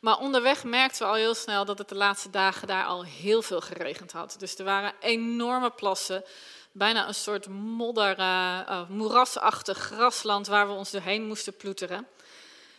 Maar 0.01 0.17
onderweg 0.17 0.63
merkten 0.63 1.01
we 1.01 1.07
al 1.07 1.13
heel 1.13 1.35
snel 1.35 1.65
dat 1.65 1.77
het 1.77 1.89
de 1.89 1.95
laatste 1.95 2.29
dagen 2.29 2.67
daar 2.67 2.85
al 2.85 3.03
heel 3.03 3.41
veel 3.41 3.61
geregend 3.61 4.11
had. 4.11 4.35
Dus 4.39 4.57
er 4.57 4.65
waren 4.65 4.93
enorme 4.99 5.69
plassen, 5.69 6.23
bijna 6.71 7.07
een 7.07 7.13
soort 7.13 7.47
modder, 7.47 8.19
uh, 8.19 8.89
moerasachtig 8.89 9.77
grasland 9.77 10.47
waar 10.47 10.67
we 10.67 10.73
ons 10.73 10.91
doorheen 10.91 11.27
moesten 11.27 11.57
ploeteren. 11.57 12.07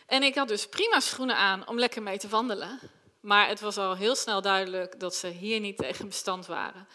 En 0.05 0.23
ik 0.23 0.35
had 0.35 0.47
dus 0.47 0.67
prima 0.67 0.99
schoenen 0.99 1.35
aan 1.35 1.67
om 1.67 1.79
lekker 1.79 2.03
mee 2.03 2.17
te 2.17 2.27
wandelen. 2.27 2.79
Maar 3.25 3.47
het 3.47 3.59
was 3.59 3.77
al 3.77 3.95
heel 3.95 4.15
snel 4.15 4.41
duidelijk 4.41 4.99
dat 4.99 5.15
ze 5.15 5.27
hier 5.27 5.59
niet 5.59 5.77
tegen 5.77 6.07
bestand 6.07 6.45
waren. 6.45 6.87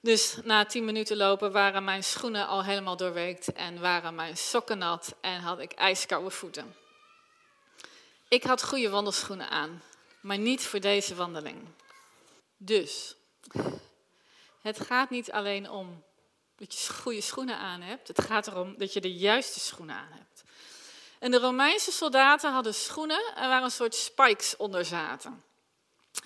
Dus 0.00 0.38
na 0.44 0.64
tien 0.64 0.84
minuten 0.84 1.16
lopen 1.16 1.52
waren 1.52 1.84
mijn 1.84 2.04
schoenen 2.04 2.46
al 2.46 2.64
helemaal 2.64 2.96
doorweekt 2.96 3.52
en 3.52 3.80
waren 3.80 4.14
mijn 4.14 4.36
sokken 4.36 4.78
nat 4.78 5.14
en 5.20 5.40
had 5.40 5.58
ik 5.58 5.72
ijskoude 5.72 6.30
voeten. 6.30 6.74
Ik 8.28 8.42
had 8.42 8.64
goede 8.64 8.90
wandelschoenen 8.90 9.48
aan, 9.48 9.82
maar 10.20 10.38
niet 10.38 10.62
voor 10.62 10.80
deze 10.80 11.14
wandeling. 11.14 11.68
Dus, 12.56 13.14
het 14.60 14.80
gaat 14.80 15.10
niet 15.10 15.32
alleen 15.32 15.70
om 15.70 16.04
dat 16.56 16.74
je 16.74 16.92
goede 16.92 17.20
schoenen 17.20 17.58
aan 17.58 17.80
hebt. 17.80 18.08
Het 18.08 18.20
gaat 18.22 18.46
erom 18.46 18.78
dat 18.78 18.92
je 18.92 19.00
de 19.00 19.14
juiste 19.14 19.60
schoenen 19.60 19.96
aan 19.96 20.12
hebt. 20.12 20.25
En 21.18 21.30
de 21.30 21.38
Romeinse 21.38 21.92
soldaten 21.92 22.52
hadden 22.52 22.74
schoenen 22.74 23.34
en 23.34 23.48
waar 23.48 23.62
een 23.62 23.70
soort 23.70 23.94
spikes 23.94 24.56
onder 24.56 24.84
zaten. 24.84 25.44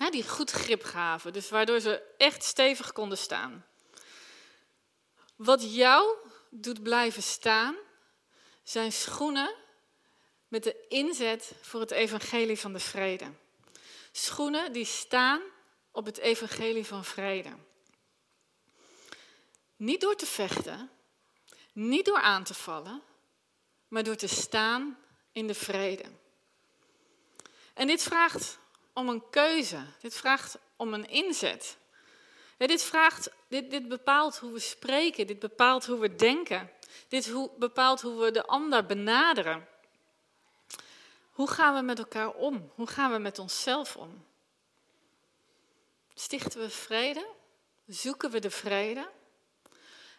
die 0.09 0.29
goed 0.29 0.51
grip 0.51 0.83
gaven, 0.83 1.33
dus 1.33 1.49
waardoor 1.49 1.79
ze 1.79 2.01
echt 2.17 2.43
stevig 2.43 2.91
konden 2.91 3.17
staan. 3.17 3.65
Wat 5.35 5.73
jou 5.75 6.15
doet 6.49 6.83
blijven 6.83 7.23
staan, 7.23 7.75
zijn 8.63 8.91
schoenen 8.91 9.55
met 10.47 10.63
de 10.63 10.85
inzet 10.87 11.51
voor 11.61 11.79
het 11.79 11.91
evangelie 11.91 12.59
van 12.59 12.73
de 12.73 12.79
vrede. 12.79 13.31
Schoenen 14.11 14.73
die 14.73 14.85
staan 14.85 15.41
op 15.91 16.05
het 16.05 16.17
evangelie 16.17 16.85
van 16.85 17.05
vrede. 17.05 17.49
Niet 19.75 20.01
door 20.01 20.15
te 20.15 20.25
vechten, 20.25 20.89
niet 21.73 22.05
door 22.05 22.21
aan 22.21 22.43
te 22.43 22.53
vallen, 22.53 23.01
maar 23.91 24.03
door 24.03 24.15
te 24.15 24.27
staan 24.27 24.97
in 25.31 25.47
de 25.47 25.53
vrede. 25.53 26.03
En 27.73 27.87
dit 27.87 28.03
vraagt 28.03 28.57
om 28.93 29.09
een 29.09 29.29
keuze, 29.29 29.85
dit 29.99 30.15
vraagt 30.15 30.57
om 30.75 30.93
een 30.93 31.09
inzet. 31.09 31.77
dit, 32.57 32.83
vraagt, 32.83 33.29
dit, 33.47 33.71
dit 33.71 33.87
bepaalt 33.87 34.37
hoe 34.37 34.51
we 34.51 34.59
spreken, 34.59 35.27
dit 35.27 35.39
bepaalt 35.39 35.85
hoe 35.85 35.99
we 35.99 36.15
denken, 36.15 36.71
dit 37.07 37.29
hoe, 37.29 37.51
bepaalt 37.57 38.01
hoe 38.01 38.23
we 38.23 38.31
de 38.31 38.45
ander 38.45 38.85
benaderen. 38.85 39.67
Hoe 41.29 41.49
gaan 41.49 41.75
we 41.75 41.81
met 41.81 41.99
elkaar 41.99 42.33
om? 42.33 42.71
Hoe 42.75 42.87
gaan 42.87 43.11
we 43.11 43.17
met 43.17 43.39
onszelf 43.39 43.95
om? 43.97 44.25
Stichten 46.13 46.59
we 46.59 46.69
vrede? 46.69 47.27
Zoeken 47.87 48.31
we 48.31 48.39
de 48.39 48.51
vrede? 48.51 49.09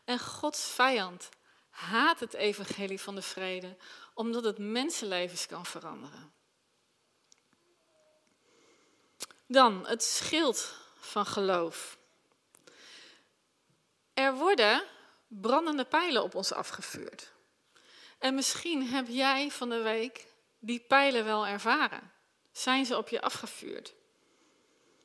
En 0.04 0.18
Gods 0.18 0.70
vijand 0.70 1.28
haat 1.72 2.20
het 2.20 2.34
evangelie 2.34 3.00
van 3.00 3.14
de 3.14 3.22
vrede, 3.22 3.76
omdat 4.14 4.44
het 4.44 4.58
mensenlevens 4.58 5.46
kan 5.46 5.66
veranderen. 5.66 6.32
Dan 9.46 9.86
het 9.86 10.02
schild 10.02 10.74
van 10.98 11.26
geloof. 11.26 11.98
Er 14.14 14.34
worden 14.34 14.84
brandende 15.28 15.84
pijlen 15.84 16.22
op 16.22 16.34
ons 16.34 16.52
afgevuurd. 16.52 17.32
En 18.18 18.34
misschien 18.34 18.88
heb 18.88 19.06
jij 19.08 19.50
van 19.50 19.68
de 19.68 19.82
week 19.82 20.26
die 20.58 20.80
pijlen 20.80 21.24
wel 21.24 21.46
ervaren. 21.46 22.12
Zijn 22.52 22.86
ze 22.86 22.96
op 22.96 23.08
je 23.08 23.20
afgevuurd? 23.20 23.94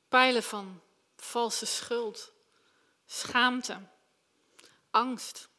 Pijlen 0.09 0.43
van 0.43 0.81
valse 1.15 1.65
schuld, 1.65 2.31
schaamte, 3.05 3.79
angst, 4.91 5.49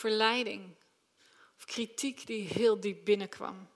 verleiding 0.00 0.74
of 1.56 1.64
kritiek 1.64 2.26
die 2.26 2.48
heel 2.48 2.80
diep 2.80 3.04
binnenkwam. 3.04 3.68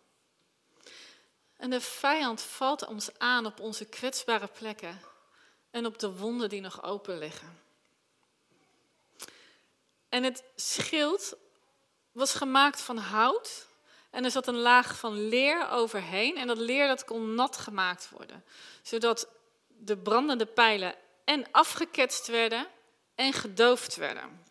En 1.56 1.70
de 1.70 1.80
vijand 1.80 2.42
valt 2.42 2.86
ons 2.86 3.18
aan 3.18 3.46
op 3.46 3.60
onze 3.60 3.84
kwetsbare 3.84 4.46
plekken 4.46 5.00
en 5.70 5.86
op 5.86 5.98
de 5.98 6.16
wonden 6.16 6.48
die 6.48 6.60
nog 6.60 6.82
open 6.82 7.18
liggen. 7.18 7.60
En 10.08 10.22
het 10.22 10.44
schild 10.56 11.36
was 12.12 12.34
gemaakt 12.34 12.80
van 12.80 12.96
hout 12.98 13.66
en 14.10 14.24
er 14.24 14.30
zat 14.30 14.46
een 14.46 14.58
laag 14.58 14.98
van 14.98 15.28
leer 15.28 15.68
overheen 15.68 16.36
en 16.36 16.46
dat 16.46 16.58
leer 16.58 16.86
dat 16.86 17.04
kon 17.04 17.34
nat 17.34 17.56
gemaakt 17.56 18.10
worden, 18.10 18.44
zodat 18.82 19.28
de 19.66 19.96
brandende 19.96 20.46
pijlen 20.46 20.94
en 21.24 21.50
afgeketst 21.50 22.26
werden 22.26 22.66
en 23.14 23.32
gedoofd 23.32 23.96
werden. 23.96 24.43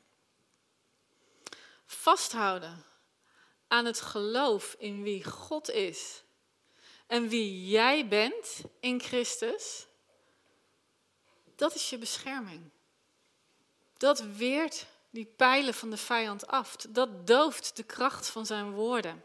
Vasthouden 1.94 2.86
aan 3.68 3.86
het 3.86 4.02
geloof 4.02 4.76
in 4.78 5.04
wie 5.04 5.24
God 5.24 5.70
is 5.70 6.24
en 7.08 7.28
wie 7.28 7.68
jij 7.68 8.08
bent 8.08 8.62
in 8.80 9.02
Christus, 9.02 9.88
dat 11.56 11.76
is 11.76 11.90
je 11.90 11.98
bescherming. 11.98 12.70
Dat 13.98 14.20
weert 14.20 14.86
die 15.10 15.26
pijlen 15.26 15.74
van 15.74 15.90
de 15.90 15.98
vijand 15.98 16.48
af. 16.48 16.76
Dat 16.76 17.28
dooft 17.28 17.76
de 17.76 17.84
kracht 17.84 18.30
van 18.30 18.46
zijn 18.46 18.72
woorden. 18.72 19.24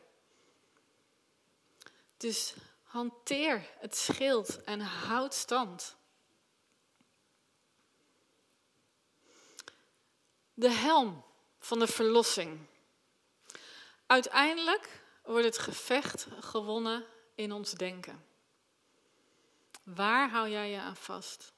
Dus 2.17 2.55
hanteer 2.83 3.69
het 3.79 3.97
schild 3.97 4.63
en 4.63 4.81
houd 4.81 5.35
stand. 5.35 5.97
De 10.55 10.71
helm 10.71 11.25
van 11.69 11.79
de 11.79 11.87
verlossing. 11.87 12.67
Uiteindelijk 14.07 15.03
wordt 15.23 15.45
het 15.45 15.59
gevecht 15.59 16.27
gewonnen 16.41 17.05
in 17.35 17.53
ons 17.53 17.71
denken. 17.71 18.25
Waar 19.83 20.31
hou 20.31 20.49
jij 20.49 20.71
je 20.71 20.79
aan 20.79 20.97
vast? 20.97 21.53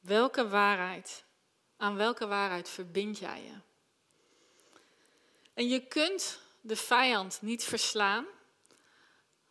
Welke 0.00 0.48
waarheid, 0.48 1.24
aan 1.76 1.96
welke 1.96 2.26
waarheid 2.26 2.68
verbind 2.68 3.18
jij 3.18 3.42
je? 3.42 3.54
En 5.54 5.68
je 5.68 5.86
kunt 5.86 6.40
de 6.60 6.76
vijand 6.76 7.42
niet 7.42 7.64
verslaan 7.64 8.26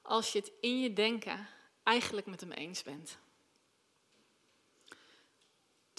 als 0.01 0.31
je 0.31 0.39
het 0.39 0.51
in 0.59 0.79
je 0.79 0.93
denken 0.93 1.47
eigenlijk 1.83 2.27
met 2.27 2.39
hem 2.39 2.51
eens 2.51 2.83
bent. 2.83 3.17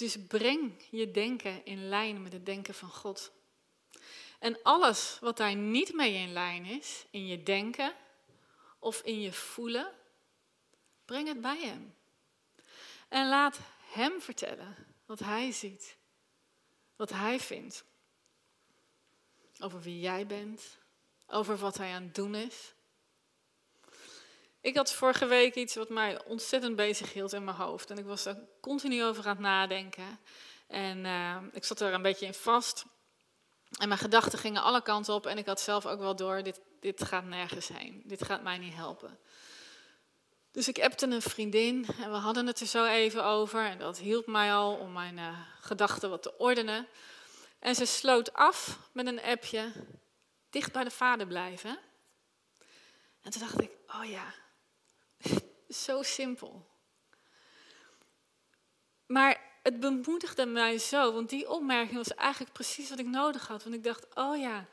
Dus 0.01 0.27
breng 0.27 0.83
je 0.91 1.11
denken 1.11 1.65
in 1.65 1.89
lijn 1.89 2.23
met 2.23 2.33
het 2.33 2.47
denken 2.47 2.75
van 2.75 2.89
God. 2.89 3.33
En 4.39 4.63
alles 4.63 5.19
wat 5.21 5.37
daar 5.37 5.55
niet 5.55 5.95
mee 5.95 6.15
in 6.15 6.33
lijn 6.33 6.65
is, 6.65 7.07
in 7.11 7.27
je 7.27 7.43
denken 7.43 7.95
of 8.79 9.01
in 9.01 9.21
je 9.21 9.33
voelen, 9.33 9.93
breng 11.05 11.29
het 11.29 11.41
bij 11.41 11.61
Hem. 11.61 11.95
En 13.09 13.29
laat 13.29 13.59
Hem 13.81 14.21
vertellen 14.21 14.77
wat 15.07 15.19
Hij 15.19 15.53
ziet, 15.53 15.97
wat 16.97 17.11
Hij 17.11 17.41
vindt. 17.41 17.85
Over 19.59 19.81
wie 19.81 20.01
jij 20.01 20.27
bent, 20.27 20.79
over 21.27 21.57
wat 21.57 21.77
Hij 21.77 21.93
aan 21.93 22.03
het 22.03 22.15
doen 22.15 22.35
is. 22.35 22.75
Ik 24.61 24.77
had 24.77 24.93
vorige 24.93 25.27
week 25.27 25.55
iets 25.55 25.75
wat 25.75 25.89
mij 25.89 26.25
ontzettend 26.25 26.77
bezig 26.77 27.13
hield 27.13 27.33
in 27.33 27.45
mijn 27.45 27.57
hoofd. 27.57 27.91
En 27.91 27.99
ik 27.99 28.05
was 28.05 28.25
er 28.25 28.37
continu 28.61 29.05
over 29.05 29.25
aan 29.25 29.31
het 29.31 29.39
nadenken. 29.39 30.19
En 30.67 31.05
uh, 31.05 31.37
ik 31.53 31.65
zat 31.65 31.81
er 31.81 31.93
een 31.93 32.03
beetje 32.03 32.27
in 32.27 32.35
vast. 32.35 32.85
En 33.79 33.89
mijn 33.89 34.01
gedachten 34.01 34.39
gingen 34.39 34.63
alle 34.63 34.83
kanten 34.83 35.15
op. 35.15 35.27
En 35.27 35.39
ik 35.39 35.47
had 35.47 35.61
zelf 35.61 35.87
ook 35.87 35.99
wel 35.99 36.17
door, 36.17 36.43
dit, 36.43 36.61
dit 36.81 37.05
gaat 37.05 37.25
nergens 37.25 37.69
heen. 37.69 38.03
Dit 38.05 38.25
gaat 38.25 38.43
mij 38.43 38.59
niet 38.59 38.75
helpen. 38.75 39.19
Dus 40.53 40.69
ik 40.69 40.79
appte 40.79 41.07
een 41.07 41.23
vriendin 41.23 41.87
en 42.01 42.11
we 42.11 42.17
hadden 42.17 42.47
het 42.47 42.61
er 42.61 42.67
zo 42.67 42.85
even 42.85 43.25
over. 43.25 43.65
En 43.65 43.79
dat 43.79 43.99
hielp 43.99 44.27
mij 44.27 44.53
al 44.53 44.75
om 44.75 44.93
mijn 44.93 45.17
uh, 45.17 45.39
gedachten 45.61 46.11
wat 46.11 46.23
te 46.23 46.39
ordenen. 46.39 46.87
En 47.59 47.75
ze 47.75 47.85
sloot 47.85 48.33
af 48.33 48.79
met 48.93 49.07
een 49.07 49.23
appje, 49.23 49.73
dicht 50.51 50.73
bij 50.73 50.85
de 50.85 50.91
vader 50.91 51.27
blijven. 51.27 51.79
En 53.23 53.31
toen 53.31 53.41
dacht 53.41 53.61
ik, 53.61 53.71
oh 53.87 54.05
ja, 54.05 54.35
zo 55.71 56.03
simpel. 56.03 56.69
Maar 59.07 59.41
het 59.63 59.81
bemoedigde 59.81 60.47
mij 60.47 60.79
zo, 60.79 61.13
want 61.13 61.29
die 61.29 61.51
opmerking 61.51 61.97
was 61.97 62.15
eigenlijk 62.15 62.53
precies 62.53 62.91
wat 62.91 62.99
ik 62.99 63.07
nodig 63.07 63.47
had. 63.47 63.63
Want 63.63 63.75
ik 63.75 63.85
dacht, 63.85 64.07
oh 64.15 64.39
ja, 64.39 64.67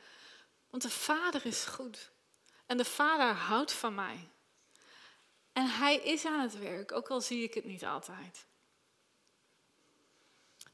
want 0.70 0.82
de 0.82 0.90
Vader 0.90 1.46
is 1.46 1.64
goed. 1.64 2.10
En 2.66 2.76
de 2.76 2.84
Vader 2.84 3.34
houdt 3.34 3.72
van 3.72 3.94
mij. 3.94 4.28
En 5.52 5.66
Hij 5.66 5.96
is 5.96 6.24
aan 6.24 6.40
het 6.40 6.58
werk, 6.58 6.92
ook 6.92 7.08
al 7.08 7.20
zie 7.20 7.42
ik 7.42 7.54
het 7.54 7.64
niet 7.64 7.84
altijd. 7.84 8.46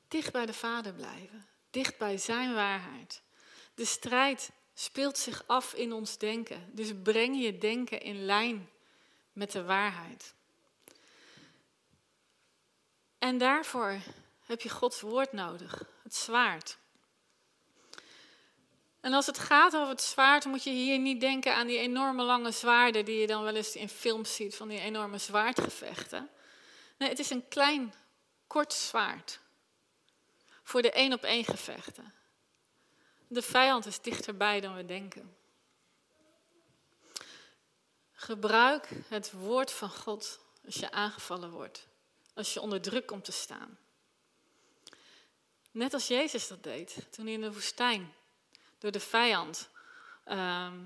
Dicht 0.09 0.33
bij 0.33 0.47
de 0.47 0.53
Vader 0.53 0.93
blijven, 0.93 1.47
dicht 1.71 1.99
bij 1.99 2.19
Zijn 2.19 2.55
waarheid. 2.55 3.23
De 3.75 3.85
strijd 3.85 4.51
speelt 4.75 5.19
zich 5.19 5.45
af 5.47 5.75
in 5.75 5.93
ons 5.93 6.19
denken. 6.19 6.71
Dus 6.73 6.93
breng 7.03 7.43
je 7.43 7.59
denken 7.59 8.01
in 8.01 8.25
lijn 8.25 8.69
met 9.35 9.53
de 9.53 9.65
waarheid. 9.65 10.35
En 13.19 13.39
daarvoor 13.39 13.99
heb 14.47 14.61
je 14.61 14.69
Gods 14.69 15.01
woord 15.01 15.33
nodig, 15.33 15.83
het 16.03 16.15
zwaard. 16.15 16.79
En 19.01 19.13
als 19.13 19.27
het 19.27 19.39
gaat 19.39 19.77
over 19.77 19.89
het 19.89 20.03
zwaard, 20.03 20.45
moet 20.45 20.65
je 20.65 20.71
hier 20.71 20.99
niet 20.99 21.21
denken 21.21 21.55
aan 21.55 21.67
die 21.67 21.79
enorme 21.79 22.23
lange 22.23 22.51
zwaarden 22.51 23.05
die 23.05 23.21
je 23.21 23.27
dan 23.27 23.43
wel 23.43 23.55
eens 23.55 23.77
in 23.77 23.89
films 23.89 24.35
ziet, 24.35 24.57
van 24.57 24.69
die 24.69 24.81
enorme 24.81 25.19
zwaardgevechten. 25.19 26.31
Nee, 26.99 27.09
het 27.09 27.19
is 27.19 27.31
een 27.31 27.49
klein, 27.49 27.95
kort 28.47 28.73
zwaard. 28.73 29.41
Voor 30.63 30.83
de 30.83 30.91
één 30.91 31.13
op 31.13 31.23
één 31.23 31.45
gevechten. 31.45 32.15
De 33.27 33.43
vijand 33.43 33.87
is 33.87 34.01
dichterbij 34.01 34.61
dan 34.61 34.75
we 34.75 34.87
denken. 34.87 35.37
Gebruik 38.15 38.89
het 39.09 39.33
woord 39.33 39.73
van 39.73 39.91
God 39.91 40.41
als 40.65 40.75
je 40.75 40.91
aangevallen 40.91 41.51
wordt, 41.51 41.87
als 42.35 42.55
je 42.55 42.61
onder 42.61 42.81
druk 42.81 43.07
komt 43.07 43.25
te 43.25 43.33
staan. 43.33 43.79
Net 45.71 45.95
als 45.95 46.07
Jezus 46.07 46.49
dat 46.49 46.63
deed 46.63 47.07
toen 47.11 47.25
hij 47.25 47.35
in 47.35 47.41
de 47.41 47.53
woestijn 47.53 48.15
door 48.79 48.91
de 48.91 49.01
vijand 49.01 49.69
ehm, 50.25 50.79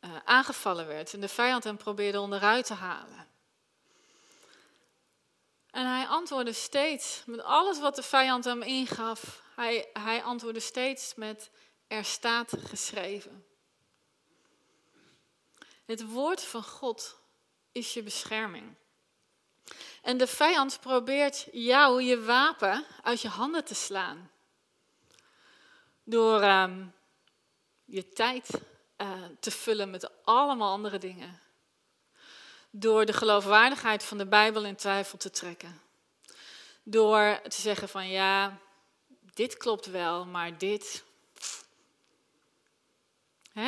eh, 0.00 0.16
aangevallen 0.24 0.86
werd 0.86 1.12
en 1.12 1.20
de 1.20 1.28
vijand 1.28 1.64
hem 1.64 1.76
probeerde 1.76 2.20
onderuit 2.20 2.66
te 2.66 2.74
halen. 2.74 3.26
En 5.70 5.86
hij 5.86 6.06
antwoordde 6.06 6.52
steeds 6.52 7.22
met 7.26 7.40
alles 7.40 7.80
wat 7.80 7.96
de 7.96 8.02
vijand 8.02 8.44
hem 8.44 8.62
ingaf. 8.62 9.42
Hij, 9.54 9.88
hij 9.92 10.22
antwoordde 10.22 10.60
steeds 10.60 11.14
met 11.14 11.50
er 11.86 12.04
staat 12.04 12.52
geschreven. 12.58 13.46
Het 15.88 16.10
woord 16.10 16.44
van 16.44 16.62
God 16.62 17.18
is 17.72 17.94
je 17.94 18.02
bescherming. 18.02 18.74
En 20.02 20.16
de 20.16 20.26
vijand 20.26 20.80
probeert 20.80 21.46
jou 21.52 22.02
je 22.02 22.24
wapen 22.24 22.84
uit 23.02 23.20
je 23.20 23.28
handen 23.28 23.64
te 23.64 23.74
slaan. 23.74 24.30
Door 26.04 26.40
ehm, 26.40 26.86
je 27.84 28.08
tijd 28.08 28.50
uh, 28.96 29.12
te 29.40 29.50
vullen 29.50 29.90
met 29.90 30.24
allemaal 30.24 30.72
andere 30.72 30.98
dingen. 30.98 31.40
Door 32.70 33.04
de 33.04 33.12
geloofwaardigheid 33.12 34.02
van 34.04 34.18
de 34.18 34.26
Bijbel 34.26 34.64
in 34.64 34.76
twijfel 34.76 35.18
te 35.18 35.30
trekken. 35.30 35.80
Door 36.82 37.40
te 37.42 37.60
zeggen 37.60 37.88
van 37.88 38.08
ja, 38.08 38.58
dit 39.34 39.56
klopt 39.56 39.86
wel, 39.86 40.26
maar 40.26 40.58
dit. 40.58 41.04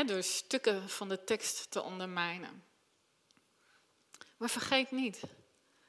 Door 0.07 0.23
stukken 0.23 0.89
van 0.89 1.09
de 1.09 1.25
tekst 1.25 1.71
te 1.71 1.83
ondermijnen. 1.83 2.65
Maar 4.37 4.51
vergeet 4.51 4.91
niet, 4.91 5.23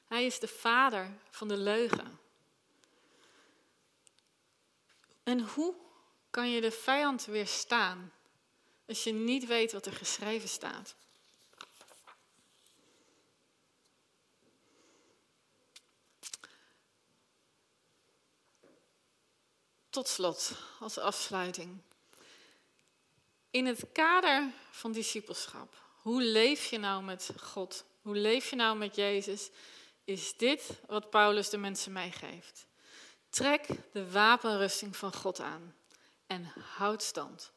hij 0.07 0.25
is 0.25 0.39
de 0.39 0.47
vader 0.47 1.11
van 1.29 1.47
de 1.47 1.57
leugen. 1.57 2.19
En 5.23 5.39
hoe 5.39 5.75
kan 6.29 6.49
je 6.49 6.61
de 6.61 6.71
vijand 6.71 7.25
weerstaan 7.25 8.13
als 8.87 9.03
je 9.03 9.13
niet 9.13 9.45
weet 9.45 9.71
wat 9.71 9.85
er 9.85 9.93
geschreven 9.93 10.49
staat? 10.49 10.95
Tot 19.89 20.07
slot, 20.07 20.51
als 20.79 20.97
afsluiting. 20.97 21.81
In 23.51 23.65
het 23.65 23.85
kader 23.91 24.51
van 24.69 24.91
discipelschap, 24.91 25.81
hoe 26.01 26.23
leef 26.23 26.65
je 26.65 26.77
nou 26.77 27.03
met 27.03 27.29
God? 27.41 27.85
Hoe 28.01 28.15
leef 28.15 28.49
je 28.49 28.55
nou 28.55 28.77
met 28.77 28.95
Jezus? 28.95 29.49
Is 30.03 30.37
dit 30.37 30.69
wat 30.87 31.09
Paulus 31.09 31.49
de 31.49 31.57
mensen 31.57 31.91
meegeeft? 31.91 32.67
Trek 33.29 33.67
de 33.91 34.11
wapenrusting 34.11 34.95
van 34.95 35.13
God 35.13 35.39
aan 35.39 35.75
en 36.27 36.53
houd 36.75 37.03
stand. 37.03 37.51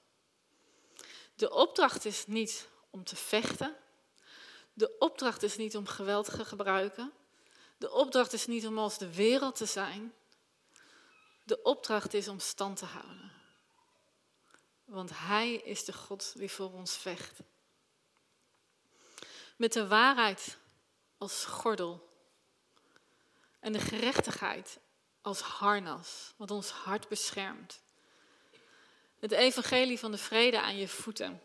De 1.34 1.50
opdracht 1.50 2.04
is 2.04 2.26
niet 2.26 2.68
om 2.90 3.04
te 3.04 3.16
vechten. 3.16 3.76
De 4.72 4.98
opdracht 4.98 5.42
is 5.42 5.56
niet 5.56 5.76
om 5.76 5.86
geweld 5.86 6.24
te 6.24 6.44
gebruiken. 6.44 7.12
De 7.76 7.90
opdracht 7.90 8.32
is 8.32 8.46
niet 8.46 8.66
om 8.66 8.78
als 8.78 8.98
de 8.98 9.14
wereld 9.14 9.56
te 9.56 9.66
zijn. 9.66 10.14
De 11.44 11.62
opdracht 11.62 12.14
is 12.14 12.28
om 12.28 12.38
stand 12.38 12.76
te 12.76 12.84
houden. 12.84 13.33
Want 14.84 15.10
Hij 15.12 15.54
is 15.54 15.84
de 15.84 15.92
God 15.92 16.32
die 16.36 16.50
voor 16.50 16.72
ons 16.72 16.96
vecht. 16.96 17.38
Met 19.56 19.72
de 19.72 19.86
waarheid 19.86 20.58
als 21.18 21.44
gordel. 21.44 22.12
En 23.60 23.72
de 23.72 23.80
gerechtigheid 23.80 24.78
als 25.20 25.40
harnas, 25.40 26.34
wat 26.36 26.50
ons 26.50 26.70
hart 26.70 27.08
beschermt. 27.08 27.82
Het 29.18 29.32
evangelie 29.32 29.98
van 29.98 30.10
de 30.10 30.18
vrede 30.18 30.60
aan 30.60 30.76
je 30.76 30.88
voeten. 30.88 31.42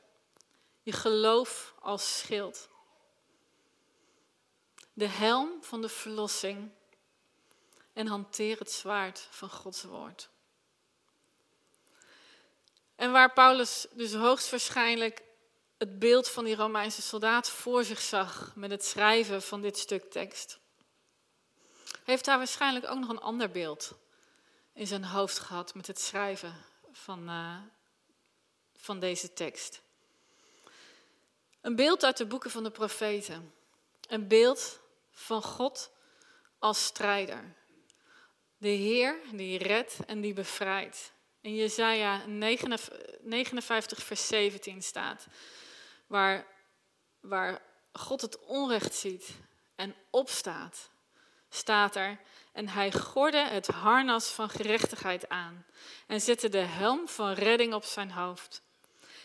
Je 0.82 0.92
geloof 0.92 1.76
als 1.80 2.18
schild. 2.18 2.70
De 4.94 5.08
helm 5.08 5.64
van 5.64 5.82
de 5.82 5.90
verlossing. 5.90 6.72
En 7.94 8.08
hanteer 8.08 8.60
het 8.60 8.72
zwaard 8.72 9.20
van 9.20 9.50
Gods 9.50 9.84
woord. 9.84 10.30
En 13.00 13.12
waar 13.12 13.34
Paulus 13.34 13.88
dus 13.92 14.14
hoogstwaarschijnlijk 14.14 15.22
het 15.78 16.00
beeld 16.00 16.30
van 16.30 16.44
die 16.44 16.56
Romeinse 16.56 17.02
soldaat 17.02 17.50
voor 17.50 17.84
zich 17.84 18.02
zag 18.02 18.56
met 18.56 18.72
het 18.72 18.86
schrijven 18.86 19.42
van 19.42 19.62
dit 19.62 19.78
stuk 19.78 20.12
tekst, 20.12 20.60
heeft 22.04 22.26
hij 22.26 22.38
waarschijnlijk 22.38 22.90
ook 22.90 23.00
nog 23.00 23.10
een 23.10 23.20
ander 23.20 23.52
beeld 23.52 23.92
in 24.74 24.88
zijn 24.88 25.04
hoofd 25.04 25.40
gehad 25.40 25.74
met 25.74 25.88
het 25.88 26.00
schrijven 26.00 26.56
van, 26.92 27.30
uh, 27.30 27.58
van 28.76 29.00
deze 29.00 29.34
tekst. 29.34 29.82
Een 31.62 31.76
beeld 31.76 32.04
uit 32.04 32.18
de 32.18 32.26
boeken 32.26 32.52
van 32.52 32.64
de 32.64 32.72
profeten. 32.72 33.54
Een 34.08 34.28
beeld 34.28 34.80
van 35.12 35.44
God 35.44 35.92
als 36.58 36.86
strijder. 36.86 37.56
De 38.58 38.68
Heer 38.68 39.20
die 39.32 39.58
redt 39.58 39.98
en 40.06 40.22
die 40.22 40.34
bevrijdt. 40.34 41.18
In 41.42 41.56
Jezaja 41.56 42.26
59 42.26 44.04
vers 44.04 44.28
17 44.28 44.82
staat, 44.82 45.28
waar, 46.08 46.46
waar 47.20 47.62
God 47.94 48.22
het 48.22 48.40
onrecht 48.40 48.96
ziet 48.96 49.30
en 49.76 49.96
opstaat, 50.10 50.90
staat 51.50 51.96
er, 51.96 52.20
en 52.52 52.68
hij 52.68 52.92
gorde 52.92 53.38
het 53.38 53.68
harnas 53.68 54.28
van 54.28 54.50
gerechtigheid 54.50 55.30
aan 55.30 55.66
en 56.08 56.22
zette 56.22 56.50
de 56.50 56.58
helm 56.58 57.08
van 57.08 57.34
redding 57.34 57.74
op 57.74 57.84
zijn 57.84 58.12
hoofd. 58.12 58.62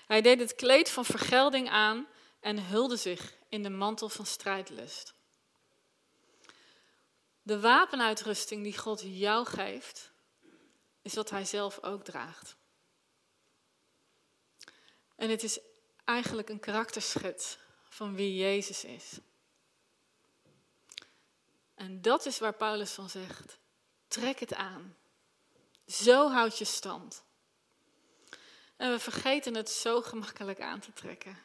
Hij 0.07 0.20
deed 0.20 0.40
het 0.40 0.55
kleed 0.55 0.90
van 0.90 1.05
vergelding 1.05 1.70
aan 1.70 2.07
en 2.40 2.66
hulde 2.66 2.96
zich 2.96 3.35
in 3.48 3.62
de 3.62 3.70
mantel 3.70 4.09
van 4.09 4.27
strijdlust. 4.27 5.14
De 7.42 7.61
wapenuitrusting 7.61 8.62
die 8.62 8.79
God 8.79 9.03
jou 9.05 9.46
geeft, 9.46 10.12
is 11.05 11.14
wat 11.14 11.31
hij 11.31 11.45
zelf 11.45 11.83
ook 11.83 12.05
draagt. 12.05 12.57
En 15.17 15.31
het 15.31 15.43
is 15.43 15.59
eigenlijk 16.05 16.49
een 16.49 16.61
karakterschets 16.61 17.59
van 17.88 18.14
wie 18.14 18.37
Jezus 18.37 18.85
is. 18.85 19.19
En 21.75 22.03
dat 22.03 22.27
is 22.27 22.38
waar 22.38 22.55
Paulus 22.55 22.90
van 22.90 23.11
zegt: 23.11 23.59
trek 24.09 24.38
het 24.38 24.55
aan. 24.55 24.97
Zo 25.87 26.31
houd 26.31 26.59
je 26.59 26.64
stand. 26.64 27.25
En 28.77 28.90
we 28.90 28.99
vergeten 28.99 29.55
het 29.55 29.71
zo 29.71 30.03
gemakkelijk 30.03 30.61
aan 30.61 30.81
te 30.81 30.93
trekken. 30.93 31.38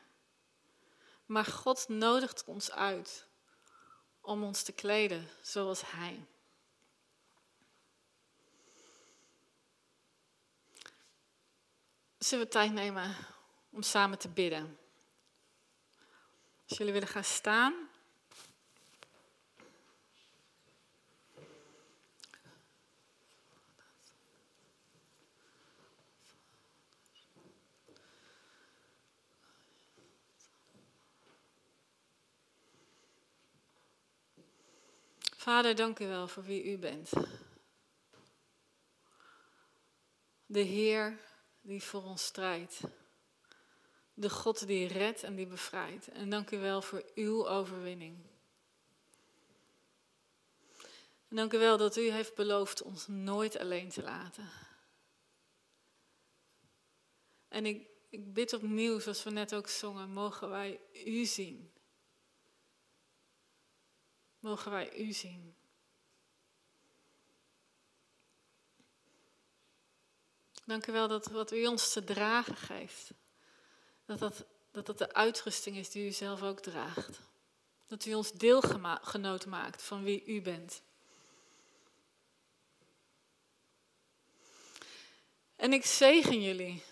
Maar 1.25 1.45
God 1.45 1.87
nodigt 1.87 2.43
ons 2.45 2.71
uit 2.71 3.27
om 4.21 4.43
ons 4.43 4.63
te 4.63 4.71
kleden 4.71 5.29
zoals 5.41 5.81
Hij. 5.85 6.25
Zullen 12.29 12.45
we 12.45 12.51
tijd 12.51 12.73
nemen 12.73 13.15
om 13.69 13.81
samen 13.81 14.17
te 14.17 14.29
bidden? 14.29 14.77
Als 16.67 16.77
jullie 16.77 16.93
willen 16.93 17.07
gaan 17.07 17.23
staan. 17.23 17.89
Vader, 35.37 35.75
dank 35.75 35.99
u 35.99 36.07
wel 36.07 36.27
voor 36.27 36.43
wie 36.43 36.71
u 36.71 36.77
bent. 36.77 37.11
De 40.45 40.59
Heer 40.59 41.28
die 41.61 41.83
voor 41.83 42.03
ons 42.03 42.25
strijdt. 42.25 42.81
De 44.13 44.29
God 44.29 44.67
die 44.67 44.87
redt 44.87 45.23
en 45.23 45.35
die 45.35 45.47
bevrijdt. 45.47 46.07
En 46.07 46.29
dank 46.29 46.51
u 46.51 46.57
wel 46.57 46.81
voor 46.81 47.05
uw 47.15 47.47
overwinning. 47.47 48.17
Dank 51.29 51.53
u 51.53 51.57
wel 51.57 51.77
dat 51.77 51.97
u 51.97 52.11
heeft 52.11 52.35
beloofd 52.35 52.81
ons 52.81 53.07
nooit 53.07 53.57
alleen 53.57 53.89
te 53.89 54.01
laten. 54.01 54.49
En 57.47 57.65
ik, 57.65 57.87
ik 58.09 58.33
bid 58.33 58.53
opnieuw, 58.53 58.99
zoals 58.99 59.23
we 59.23 59.29
net 59.29 59.55
ook 59.55 59.67
zongen, 59.67 60.09
mogen 60.09 60.49
wij 60.49 60.79
u 61.05 61.25
zien. 61.25 61.73
Mogen 64.39 64.71
wij 64.71 64.99
u 64.99 65.11
zien. 65.11 65.58
Dank 70.69 70.87
u 70.87 70.91
wel 70.91 71.07
dat 71.07 71.27
wat 71.27 71.51
u 71.51 71.65
ons 71.65 71.93
te 71.93 72.03
dragen 72.03 72.55
geeft, 72.55 73.11
dat 74.05 74.19
dat, 74.19 74.45
dat 74.71 74.85
dat 74.85 74.97
de 74.97 75.13
uitrusting 75.13 75.77
is 75.77 75.89
die 75.89 76.07
u 76.07 76.11
zelf 76.11 76.43
ook 76.43 76.59
draagt. 76.59 77.19
Dat 77.87 78.05
u 78.05 78.13
ons 78.13 78.31
deelgenoot 78.31 79.45
maakt 79.45 79.83
van 79.83 80.03
wie 80.03 80.25
u 80.25 80.41
bent. 80.41 80.81
En 85.55 85.73
ik 85.73 85.85
zegen 85.85 86.41
jullie 86.41 86.83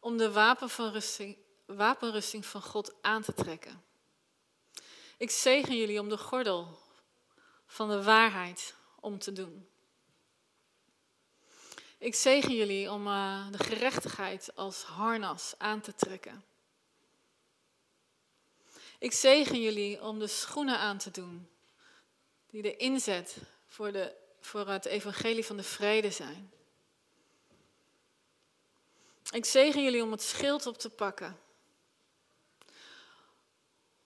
om 0.00 0.16
de 0.16 0.32
wapenrusting, 0.32 1.36
wapenrusting 1.66 2.46
van 2.46 2.62
God 2.62 2.94
aan 3.00 3.22
te 3.22 3.34
trekken. 3.34 3.84
Ik 5.16 5.30
zegen 5.30 5.76
jullie 5.76 6.00
om 6.00 6.08
de 6.08 6.18
gordel 6.18 6.78
van 7.66 7.88
de 7.88 8.02
waarheid 8.02 8.74
om 9.00 9.18
te 9.18 9.32
doen. 9.32 9.68
Ik 12.04 12.14
zegen 12.14 12.54
jullie 12.54 12.90
om 12.90 13.06
uh, 13.06 13.46
de 13.50 13.58
gerechtigheid 13.58 14.50
als 14.54 14.82
harnas 14.82 15.54
aan 15.58 15.80
te 15.80 15.94
trekken. 15.94 16.44
Ik 18.98 19.12
zegen 19.12 19.60
jullie 19.60 20.02
om 20.02 20.18
de 20.18 20.26
schoenen 20.26 20.78
aan 20.78 20.98
te 20.98 21.10
doen 21.10 21.48
die 22.50 22.62
de 22.62 22.76
inzet 22.76 23.36
voor, 23.66 23.92
de, 23.92 24.14
voor 24.40 24.68
het 24.68 24.84
evangelie 24.84 25.44
van 25.44 25.56
de 25.56 25.62
vrede 25.62 26.10
zijn. 26.10 26.52
Ik 29.30 29.44
zegen 29.44 29.82
jullie 29.82 30.02
om 30.02 30.10
het 30.10 30.22
schild 30.22 30.66
op 30.66 30.78
te 30.78 30.90
pakken. 30.90 31.40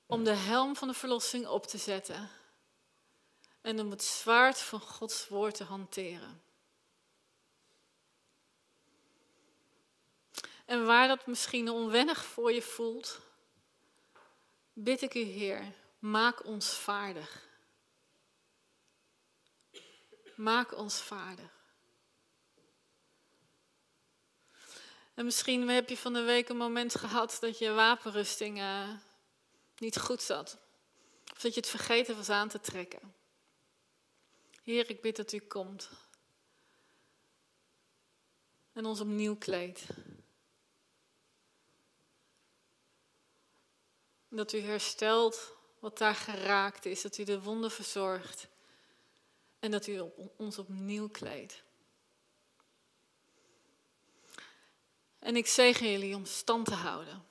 Om 0.07 0.25
de 0.25 0.35
helm 0.35 0.77
van 0.77 0.89
de 0.89 0.95
verlossing 0.95 1.47
op 1.47 1.67
te 1.67 1.79
zetten. 1.79 2.31
En 3.61 3.81
om 3.81 3.91
het 3.91 4.03
zwaard 4.03 4.59
van 4.59 4.81
Gods 4.81 5.29
woord 5.29 5.55
te 5.55 5.65
hanteren. 5.65 6.47
En 10.69 10.87
waar 10.87 11.09
dat 11.09 11.27
misschien 11.27 11.71
onwennig 11.71 12.25
voor 12.25 12.53
je 12.53 12.63
voelt, 12.63 13.21
bid 14.73 15.03
ik 15.03 15.15
u, 15.15 15.21
Heer, 15.21 15.73
maak 15.99 16.45
ons 16.45 16.69
vaardig. 16.69 17.47
Maak 20.37 20.77
ons 20.77 21.01
vaardig. 21.01 21.51
En 25.15 25.25
misschien 25.25 25.69
heb 25.69 25.89
je 25.89 25.97
van 25.97 26.13
de 26.13 26.23
week 26.23 26.49
een 26.49 26.57
moment 26.57 26.95
gehad 26.95 27.37
dat 27.41 27.59
je 27.59 27.71
wapenrusting 27.71 28.59
uh, 28.59 28.89
niet 29.79 29.99
goed 29.99 30.23
zat. 30.23 30.59
Of 31.33 31.39
dat 31.41 31.55
je 31.55 31.61
het 31.61 31.69
vergeten 31.69 32.17
was 32.17 32.29
aan 32.29 32.49
te 32.49 32.61
trekken. 32.61 33.15
Heer, 34.63 34.91
ik 34.91 35.01
bid 35.01 35.17
dat 35.17 35.33
u 35.33 35.39
komt. 35.39 35.91
En 38.73 38.85
ons 38.85 39.01
opnieuw 39.01 39.37
kleedt. 39.37 39.87
Dat 44.29 44.53
u 44.53 44.61
herstelt 44.61 45.57
wat 45.79 45.99
daar 45.99 46.15
geraakt 46.15 46.85
is. 46.87 47.03
Dat 47.03 47.19
u 47.19 47.25
de 47.25 47.43
wonden 47.43 47.71
verzorgt. 47.71 48.49
En 49.59 49.71
dat 49.71 49.87
u 49.87 50.03
ons 50.37 50.59
opnieuw 50.59 51.09
kleedt. 51.09 51.63
En 55.19 55.37
ik 55.37 55.47
zegen 55.47 55.91
jullie 55.91 56.15
om 56.15 56.25
stand 56.25 56.67
te 56.67 56.75
houden. 56.75 57.27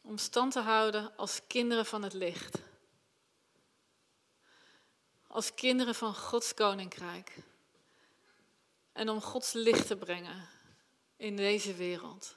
Om 0.00 0.18
stand 0.18 0.52
te 0.52 0.60
houden 0.60 1.16
als 1.16 1.40
kinderen 1.46 1.86
van 1.86 2.02
het 2.02 2.12
licht. 2.12 2.58
Als 5.26 5.54
kinderen 5.54 5.94
van 5.94 6.14
Gods 6.14 6.54
koninkrijk. 6.54 7.36
En 8.92 9.08
om 9.08 9.20
Gods 9.20 9.52
licht 9.52 9.86
te 9.86 9.96
brengen 9.96 10.48
in 11.16 11.36
deze 11.36 11.74
wereld. 11.74 12.36